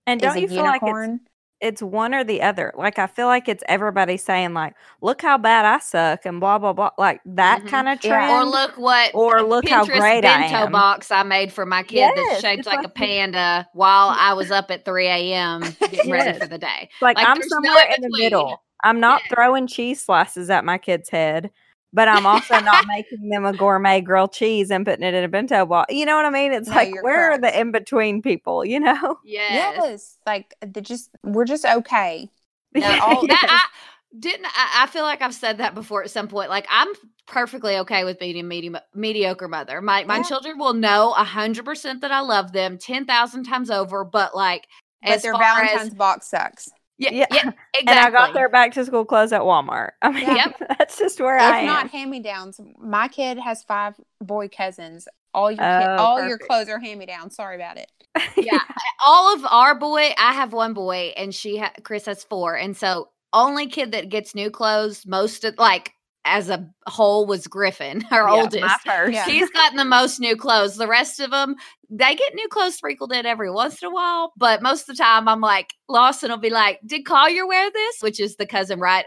[0.06, 1.20] And don't you feel like it's unicorn.
[1.60, 2.72] It's one or the other.
[2.76, 6.58] Like I feel like it's everybody saying like, "Look how bad I suck," and blah
[6.58, 7.68] blah blah, like that Mhm.
[7.68, 8.10] kind of Yeah.
[8.10, 8.32] trend.
[8.32, 10.72] Or look what Or look how Pinterest great I bento am.
[10.72, 14.34] box I made for my kid Yes, that's shaped it's like, a panda while I
[14.34, 15.62] was up at 3 a.m.
[15.90, 16.38] getting ready Yes.
[16.38, 16.88] for the day.
[17.00, 18.62] like, like, I'm there's no somewhere in the middle.
[18.84, 19.34] I'm not Yeah.
[19.34, 21.50] throwing cheese slices at my kid's head,
[21.92, 25.28] but I'm also not making them a gourmet grilled cheese and putting it in a
[25.28, 25.92] bento box.
[25.94, 26.52] You know what I mean?
[26.52, 28.64] It's No, like you're where are the in between people?
[28.64, 29.18] You know?
[29.24, 29.80] Yes.
[29.84, 30.18] Yes.
[30.26, 32.30] Like, the just, we're just okay.
[32.74, 34.46] No, all- that I didn't.
[34.46, 36.48] I, I feel like I've said that before at some point.
[36.50, 36.88] Like I'm
[37.26, 39.80] perfectly okay with being a medi- mediocre mother.
[39.82, 40.22] My my Yeah.
[40.22, 44.04] children will know a hundred percent that I love them ten thousand times over.
[44.04, 44.66] But like,
[45.02, 46.68] but as their far Valentine's as box sucks.
[46.98, 47.26] Yeah, Yeah.
[47.30, 47.56] yeah, exactly.
[47.88, 49.90] And I got their back to school clothes at Walmart.
[50.02, 50.62] I mean, Yep.
[50.78, 51.66] that's just where I If am.
[51.66, 55.06] not hand me downs, my kid has five boy cousins.
[55.34, 57.30] All your kid, Oh, all your clothes are hand me down.
[57.30, 57.90] Sorry about it.
[58.38, 58.60] yeah
[59.06, 62.74] all of our boy i have one boy and she ha- chris has four and
[62.74, 65.92] so only kid that gets new clothes most of like
[66.24, 69.12] as a whole was griffin our Yeah, oldest my first.
[69.12, 69.26] Yeah.
[69.26, 71.56] he's gotten the most new clothes the rest of them
[71.90, 75.02] they get new clothes sprinkled in every once in a while but most of the
[75.02, 78.78] time i'm like lawson will be like did collier wear this which is the cousin
[78.80, 79.06] right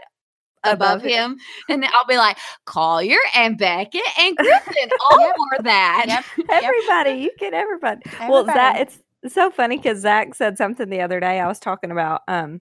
[0.64, 1.36] above, Above him
[1.68, 5.36] and then i'll be like collier and beckett and griffin all Yep.
[5.36, 6.24] wore that Yep.
[6.50, 8.02] Everybody, you get everybody.
[8.28, 8.98] Well, Zach, Everybody.
[9.24, 11.38] it's so funny because Zach said something the other day.
[11.40, 12.60] I was talking about um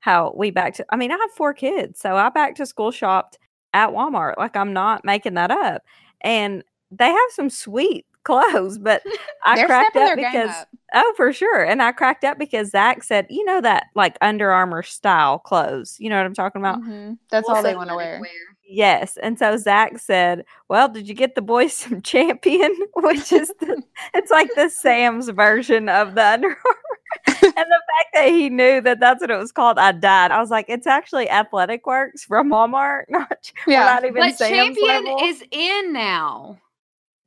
[0.00, 0.86] how we back to.
[0.90, 3.38] I mean, I have four kids, so I back to school shopped
[3.72, 4.34] at Walmart.
[4.36, 5.82] Like I'm not making that up,
[6.20, 9.02] and they have some sweet clothes, but
[9.44, 10.50] I cracked up because
[10.94, 14.50] oh, for sure, and I cracked up because Zach said, you know that like Under
[14.50, 15.96] Armour style clothes.
[15.98, 16.80] You know what I'm talking about?
[16.82, 17.18] Mhm.
[17.30, 18.20] That's Well, all they want to wear.
[18.64, 19.18] Yes.
[19.22, 22.74] And so Zach said, Well, did you get the boys some champion?
[22.96, 23.82] Which is the,
[24.14, 26.76] it's like the Sam's version of the Under Armour.
[27.26, 30.30] and the fact that he knew that that's what it was called, I died.
[30.30, 33.84] I was like, It's actually Athletic Works from Walmart, not, Yeah.
[33.84, 35.18] not even but Sam's champion level.
[35.22, 36.58] is in now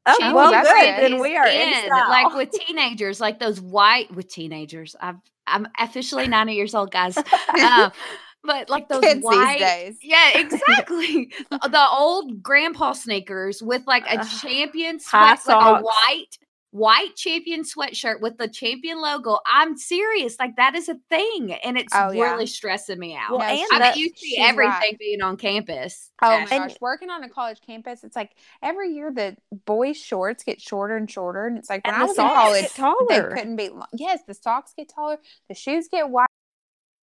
[0.05, 1.11] oh, well, good.
[1.11, 4.95] Then we are in, in, like with teenagers, like those white with teenagers.
[4.99, 7.17] I'm I'm officially 90 years old, guys.
[7.17, 7.91] Um,
[8.43, 9.97] but like those Kids white, days.
[10.01, 11.31] yeah, exactly.
[11.49, 16.37] the, old grandpa sneakers with like a champion sweat, like a white
[16.75, 19.39] white champion sweatshirt with the champion logo.
[19.45, 22.23] I'm serious, like that is a thing, and it's Oh, yeah.
[22.31, 23.29] really stressing me out.
[23.31, 24.99] Well, No, and I that- bet you see everything right.
[24.99, 26.11] being on campus.
[26.21, 26.57] Oh my Ashley.
[26.57, 30.97] gosh, working on a college campus, it's like every year the boys' shorts get shorter
[30.97, 33.29] and shorter, and it's like when And I the was in socks college, get taller.
[33.29, 33.69] they couldn't be.
[33.69, 35.17] lo- Yes, the socks get taller,
[35.47, 36.27] the shoes get wider.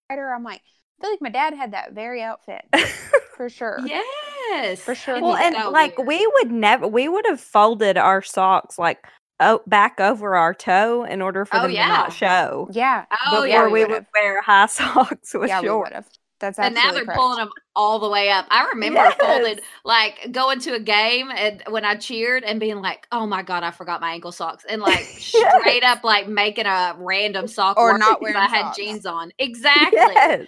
[0.10, 0.62] I'm like,
[1.00, 2.64] I feel like my dad had that very outfit
[3.38, 3.80] for sure.
[3.86, 4.06] Yes.
[4.50, 5.22] Yes, For sure.
[5.22, 6.08] Well, and so like weird.
[6.08, 8.98] we would never, we would have folded our socks like
[9.42, 11.88] oh, back over our toe in order for Oh, them yeah.
[11.88, 12.70] to not show.
[12.72, 13.06] Yeah.
[13.28, 13.90] Oh before yeah, we would've.
[13.90, 15.90] would wear high socks with yeah, we shorts.
[15.92, 16.08] would have.
[16.40, 17.20] That's and now they're correct.
[17.20, 18.48] pulling them all the way up.
[18.50, 19.16] I remember Yes.
[19.20, 23.44] folded like going to a game and when I cheered and being like, "Oh my
[23.44, 25.62] god, I forgot my ankle socks," and like Yes.
[25.62, 28.78] straight up like making a random sock Or not wearing I had socks.
[28.78, 29.32] jeans on.
[29.38, 30.00] Exactly.
[30.00, 30.48] Yes.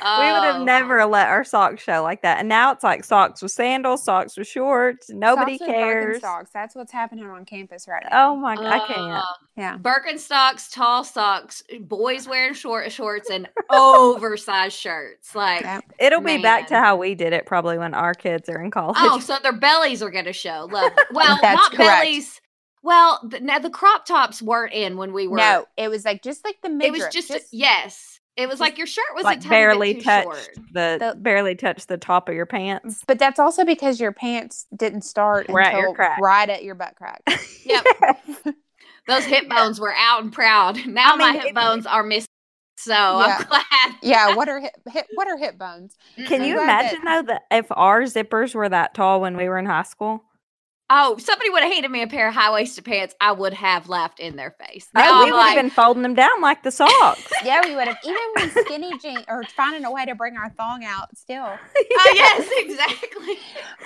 [0.00, 0.64] We would have Oh.
[0.64, 2.38] never let our socks show like that.
[2.38, 5.10] And now it's like socks with sandals, socks with shorts.
[5.10, 6.20] Nobody Socks with cares.
[6.20, 6.50] Birkenstocks.
[6.52, 8.32] That's what's happening on campus right now.
[8.32, 9.12] Oh my god, I can't.
[9.12, 9.22] Uh,
[9.56, 9.78] yeah.
[9.78, 15.34] Birkenstocks, tall socks, boys wearing short shorts and oversized shirts.
[15.34, 15.80] Like, Yeah.
[15.98, 18.96] It'll be back to how we did it probably when our kids are in college.
[19.00, 20.68] oh, so their bellies are going to show.
[20.70, 20.92] Love.
[20.96, 21.06] it.
[21.12, 22.02] Well, That's not correct.
[22.02, 22.40] bellies.
[22.82, 25.36] Well, th- now the crop tops weren't in when we were.
[25.36, 27.02] No, it was like just like the it midriff.
[27.14, 28.11] was just, yes.
[28.36, 30.56] It was like your shirt was a like barely bit too touched short.
[30.72, 33.02] the, The- barely touched the top of your pants.
[33.06, 36.18] But that's also because your pants didn't start Right at your until crack.
[36.20, 37.22] right at your butt crack.
[37.64, 37.84] Yep,
[39.06, 40.76] those hip bones were out and proud.
[40.86, 42.26] Now I my hip if- bones are missing.
[42.78, 43.36] So Yeah.
[43.38, 43.96] I'm glad.
[44.02, 44.34] yeah.
[44.34, 45.06] What are hip, hip?
[45.14, 45.94] What are hip bones?
[46.18, 49.20] Mm Can I'm you glad that- imagine though that if our zippers were that tall
[49.20, 50.24] when we were in high school?
[50.90, 53.14] Oh, somebody would have handed me a pair of high waisted pants.
[53.18, 54.88] I would have laughed in their face.
[54.94, 57.22] Oh, Now we I'm would have been folding them down like the socks.
[57.44, 57.96] Yeah, we would have.
[58.04, 61.44] Even when skinny jeans or finding a way to bring our thong out still.
[61.48, 63.38] oh yes, exactly.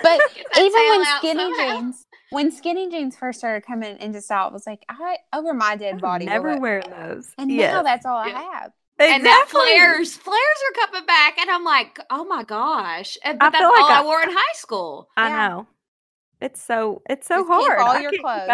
[0.03, 0.19] But
[0.57, 1.79] even when skinny somehow.
[1.81, 5.77] jeans, when skinny jeans first started coming into style, it was like I over my
[5.77, 6.25] dead body.
[6.25, 7.31] will Never let- wear those.
[7.37, 7.73] And yes.
[7.73, 8.37] now that's all Yeah.
[8.37, 8.71] I have.
[8.99, 10.37] And now flares, flares
[10.69, 13.15] are coming back, and I'm like, oh my gosh!
[13.23, 15.07] And, I but that's feel like all I, I- wore in high school.
[15.15, 15.47] I Yeah.
[15.49, 15.67] know.
[16.41, 17.79] It's so it's so Just keep hard.
[17.79, 18.47] all I your clothes.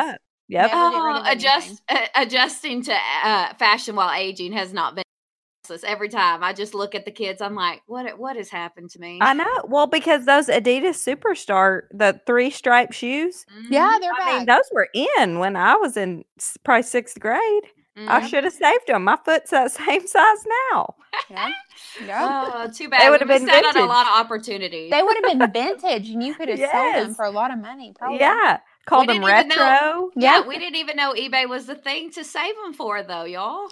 [0.49, 0.71] Yep.
[0.71, 4.95] Never get rid Oh, of adjust uh, adjusting to uh, fashion while aging has not
[4.95, 5.03] been.
[5.65, 5.83] useless.
[5.89, 8.99] Every time I just look at the kids, I'm like, what what has happened to
[8.99, 9.19] me?
[9.21, 9.45] I know.
[9.67, 14.57] Well, because those Adidas Superstar, the three stripe shoes, Yeah, they're I mean, back.
[14.57, 16.23] those were in when I was in
[16.63, 17.63] probably sixth grade.
[17.95, 18.27] I Mhm.
[18.27, 19.03] should have saved them.
[19.03, 20.95] My foot's that same size now.
[21.29, 21.49] yeah.
[22.05, 22.51] yeah.
[22.53, 23.01] Oh, too bad.
[23.01, 24.89] They would've been missed out on a lot of opportunities.
[24.91, 27.59] They would have been vintage, and you could have sold them for a lot of
[27.59, 27.93] money.
[27.97, 28.19] Probably.
[28.19, 28.59] Yeah.
[28.85, 30.11] Call We them didn't know- retro.
[30.15, 30.47] yeah, Yeah.
[30.47, 33.69] we didn't even know eBay was the thing to save them for, though, y'all.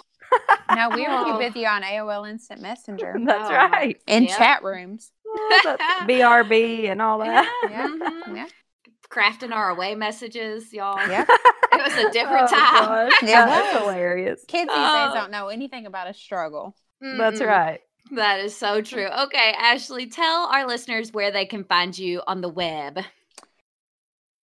[0.74, 1.32] No, we were Oh.
[1.32, 3.54] too busy on AOL Instant Messenger That's Oh.
[3.54, 4.00] right.
[4.06, 4.36] in Yeah.
[4.38, 5.10] chat rooms.
[5.26, 7.46] Oh, BRB and all that.
[7.70, 7.88] Yeah.
[7.88, 8.36] Mhm.
[8.36, 8.46] Yeah.
[9.12, 10.96] Crafting our away messages, y'all.
[11.08, 11.26] Yeah.
[11.74, 13.08] It was a different Oh, time.
[13.08, 13.22] gosh.
[13.22, 14.44] Yeah, That's hilarious.
[14.46, 15.06] Kids these Oh.
[15.06, 16.74] days don't know anything about a struggle.
[17.00, 17.46] That's Mm-mm.
[17.46, 17.80] right.
[18.12, 19.06] That is so true.
[19.06, 22.98] Okay, Ashley, tell our listeners where they can find you on the web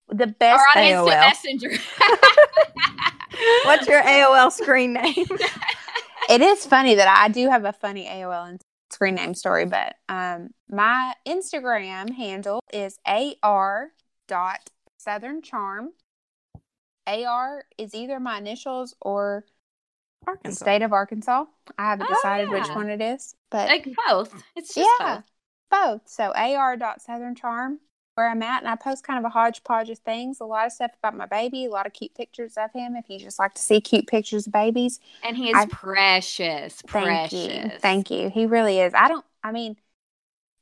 [0.10, 1.28] The or best on AOL.
[1.28, 1.84] Instant Messenger.
[3.66, 5.14] What's your AOL screen name?
[6.30, 9.96] it is funny that I do have a funny AOL and screen name story, but
[10.10, 12.98] um, my Instagram handle is
[13.44, 13.90] ar
[14.28, 15.92] dot southern charm.
[17.06, 19.46] AR is either my initials or
[20.26, 20.64] the Arkansas.
[20.66, 21.46] state of Arkansas.
[21.78, 24.34] I haven't Oh, decided which one it is, but like both.
[24.56, 25.22] It's just yeah,
[25.70, 26.02] both.
[26.02, 26.02] both.
[26.10, 27.80] So ar dot southern charm
[28.16, 30.40] where I'm at, and I post kind of a hodgepodge of things.
[30.42, 32.96] A lot of stuff about my baby, a lot of cute pictures of him.
[32.96, 36.74] If you just like to see cute pictures of babies, And he is I- precious.
[36.82, 37.34] Thank Precious.
[37.34, 37.72] you.
[37.80, 38.30] Thank you.
[38.30, 38.94] He really is.
[38.96, 39.78] I don't, I mean,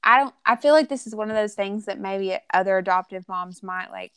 [0.05, 3.27] I don't, I feel like this is one of those things that maybe other adoptive
[3.27, 4.13] moms might like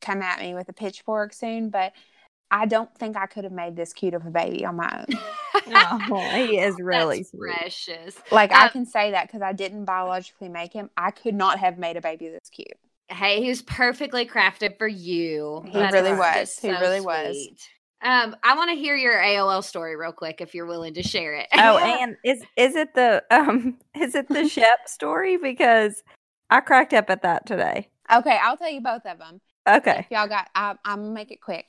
[0.00, 1.92] come at me with a pitchfork soon, but
[2.50, 5.18] I don't think I could have made this cute of a baby on my own.
[5.66, 7.60] Oh, he is really That's sweet.
[7.60, 8.16] precious.
[8.30, 10.90] Like, I Um, can say that because I didn't biologically make him.
[10.96, 12.78] I could not have made a baby this cute.
[13.08, 15.64] Hey, he was perfectly crafted for you.
[15.66, 16.34] He really was.
[16.34, 17.48] just He really was.
[18.02, 21.34] Um, I want to hear your AOL story real quick if you're willing to share
[21.34, 21.48] it.
[21.52, 25.36] Oh, and is is it the um is it the Shep story?
[25.36, 26.02] Because
[26.48, 27.88] I cracked up at that today.
[28.12, 29.40] Okay, I'll tell you both of them.
[29.68, 30.00] Okay.
[30.00, 31.66] If y'all got, I, I'm gonna make it quick.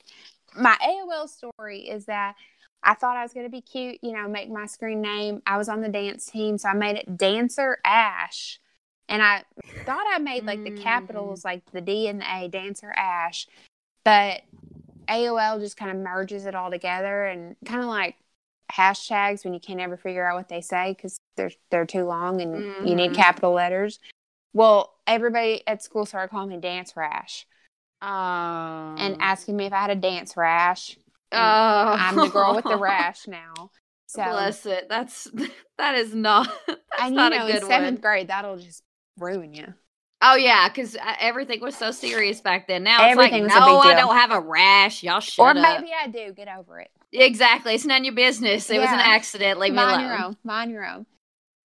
[0.56, 2.34] My AOL story is that
[2.82, 5.42] I thought I was gonna be cute, you know, make my screen name.
[5.46, 8.58] I was on the dance team, so I made it Dancer Ash,
[9.08, 9.44] and I
[9.84, 10.82] thought I made like the Mm.
[10.82, 13.46] capitals, like the D and the A, Dancer Ash,
[14.04, 14.40] but
[15.08, 18.16] AOL just kind of merges it all together and kind of like
[18.70, 22.40] hashtags when you can't ever figure out what they say because they're they're too long
[22.40, 23.14] and you need Mhm.
[23.14, 23.98] capital letters.
[24.54, 27.46] Well, everybody at school started calling me Dance Rash
[28.02, 30.96] Um, and asking me if I had a dance rash.
[31.32, 33.70] oh, I'm the girl with the rash now.
[34.06, 34.88] So, Bless it.
[34.88, 35.30] That's
[35.78, 36.48] that is not.
[36.66, 38.00] That's and not know, a in seventh one.
[38.02, 38.82] grade, that'll just
[39.18, 39.72] ruin you.
[40.24, 42.84] Oh yeah, because uh, everything was so serious back then.
[42.84, 45.02] Now Everything it's like, no, I don't have a rash.
[45.02, 45.80] Y'all shut or up.
[45.80, 46.32] maybe I do.
[46.32, 46.90] Get over it.
[47.12, 47.74] exactly.
[47.74, 48.70] It's none of your business.
[48.70, 49.58] It was an accident.
[49.58, 50.06] Leave me Mind alone.
[50.06, 50.36] your own.
[50.44, 51.06] Mind your own.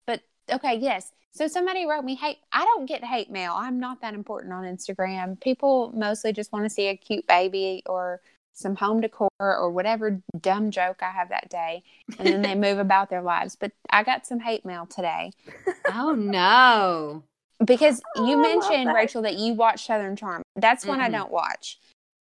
[0.08, 2.38] But okay, yes, So somebody wrote me hate.
[2.52, 3.54] I don't get hate mail.
[3.56, 5.40] I'm not that important on Instagram.
[5.40, 8.22] People mostly just want to see a cute baby or
[8.54, 11.84] some home decor or whatever dumb joke I have that day,
[12.18, 13.56] and then they move about their lives.
[13.56, 15.32] But I got some hate mail today
[15.94, 17.24] Oh no.
[17.66, 18.94] Because Oh, you mentioned that.
[18.96, 20.42] Rachel that you watch Southern Charm.
[20.56, 21.14] That's one I Mhm.
[21.14, 21.80] don't watch.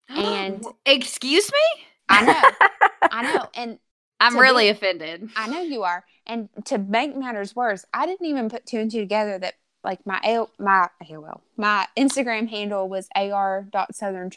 [0.09, 1.85] And- excuse me?
[2.09, 2.69] I know,
[3.11, 3.79] I know, and
[4.19, 5.31] I'm really be- offended.
[5.37, 6.05] I know you are.
[6.27, 10.05] And to make matters worse, I didn't even put two and two together that like
[10.05, 14.31] my A my AOL my Instagram handle was ar.southern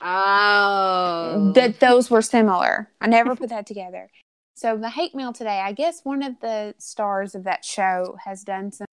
[0.00, 1.52] Oh.
[1.54, 2.88] that those were similar.
[3.00, 4.10] I never put that together.
[4.56, 8.42] So the hate mail today, I guess one of the stars of that show has
[8.42, 8.86] done some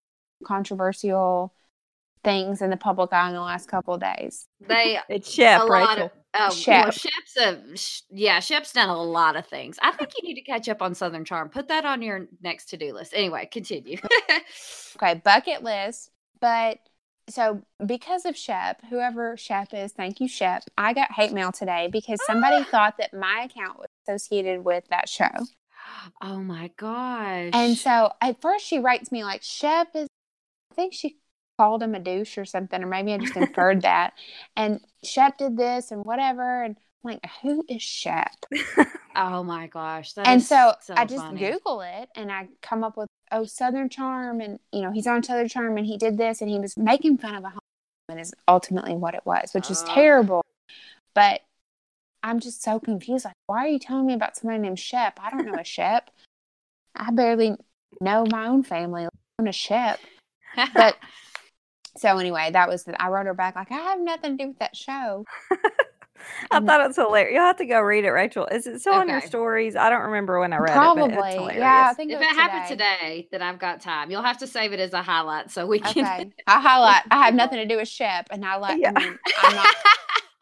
[0.44, 1.54] controversial
[2.22, 4.46] things in the public eye in the last couple of days.
[4.60, 6.04] they It's Shep, a lot Rachel.
[6.04, 6.84] of oh, Shep.
[6.84, 9.78] well, Shep's a yeah, Shep's done a lot of things.
[9.82, 11.48] I think you need to catch up on Southern Charm.
[11.48, 13.12] Put that on your next to do list.
[13.14, 13.96] Anyway, continue.
[14.96, 16.10] Okay, bucket list.
[16.40, 16.78] But
[17.28, 20.64] so because of Shep, whoever Shep is, thank you, Shep.
[20.76, 25.08] I got hate mail today because somebody thought that my account was associated with that
[25.08, 25.30] show.
[26.22, 27.50] oh my gosh.
[27.54, 30.08] And so at first she writes me like Shep is
[30.70, 31.16] I think she
[31.58, 34.14] called him a douche or something, or maybe I just inferred that.
[34.56, 36.62] And Shep did this and whatever.
[36.62, 38.46] And I'm like, who is Shep?
[39.16, 40.12] oh my gosh.
[40.16, 41.40] and is so, I just funny.
[41.40, 45.22] Google it and I come up with oh Southern Charm and you know he's on
[45.22, 47.60] Southern Charm and he did this and he was making fun of a home
[48.08, 49.88] and is ultimately what it was, which is Ugh.
[49.94, 50.44] terrible.
[51.14, 51.40] But
[52.22, 53.24] I'm just so confused.
[53.24, 55.18] Like, why are you telling me about somebody named Shep?
[55.22, 56.10] I don't know a Shep.
[56.94, 57.56] I barely
[58.00, 59.06] know my own family.
[59.38, 60.00] I'm a Shep.
[60.74, 60.96] But
[61.96, 64.48] so anyway, that was the, I wrote her back like I have nothing to do
[64.48, 65.24] with that show.
[66.50, 67.32] I And- thought it was hilarious.
[67.34, 68.46] You'll have to go read it, Rachel.
[68.46, 69.74] Is it still on your stories?
[69.74, 70.74] I don't remember when I read it.
[70.74, 71.58] Probably, but it's hilarious.
[71.60, 71.88] yeah.
[71.90, 74.10] I think if it it was happened today, then I've got time.
[74.10, 76.04] You'll have to save it as a highlight so we can.
[76.04, 77.02] Okay, I highlight.
[77.10, 78.78] I have nothing to do with Shep, and I like.
[78.80, 78.92] Yeah.
[78.94, 79.74] I mean, I'm not.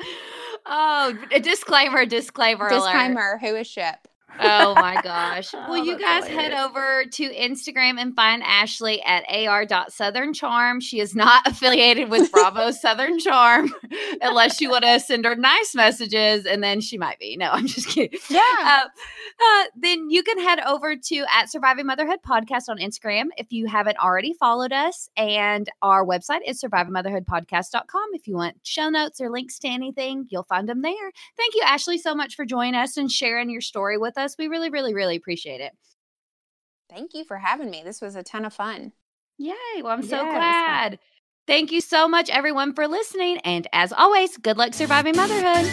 [0.66, 2.04] oh, a disclaimer!
[2.06, 2.66] Disclaimer!
[2.66, 2.80] alert.
[2.84, 4.09] Disclaimer: Who is Shep?
[4.41, 5.49] Oh my gosh.
[5.59, 10.33] Oh, Well, you guys that's head over to Instagram and find Ashley at ar.southern
[10.81, 13.72] She is not affiliated with Bravo Southern Charm
[14.20, 17.37] unless you want to send her nice messages and then she might be.
[17.37, 18.18] No, I'm just kidding.
[18.31, 18.41] Yeah.
[18.64, 18.85] Uh,
[19.41, 23.66] uh, then you can head over to at Surviving Motherhood Podcast on Instagram if you
[23.66, 25.09] haven't already followed us.
[25.16, 28.05] And our website is survivingmotherhoodpodcast.com.
[28.12, 31.11] If you want show notes or links to anything, you'll find them there.
[31.37, 34.28] Thank you, Ashley, so much for joining us and sharing your story with us.
[34.37, 35.72] We really, really, really appreciate it.
[36.91, 37.83] Thank you for having me.
[37.85, 38.93] This was a ton of fun.
[39.39, 39.55] Yay.
[39.83, 40.99] Well, I'm so Yeah, glad.
[41.47, 43.39] Thank you so much, everyone, for listening.
[43.39, 45.70] And as always, good luck surviving motherhood.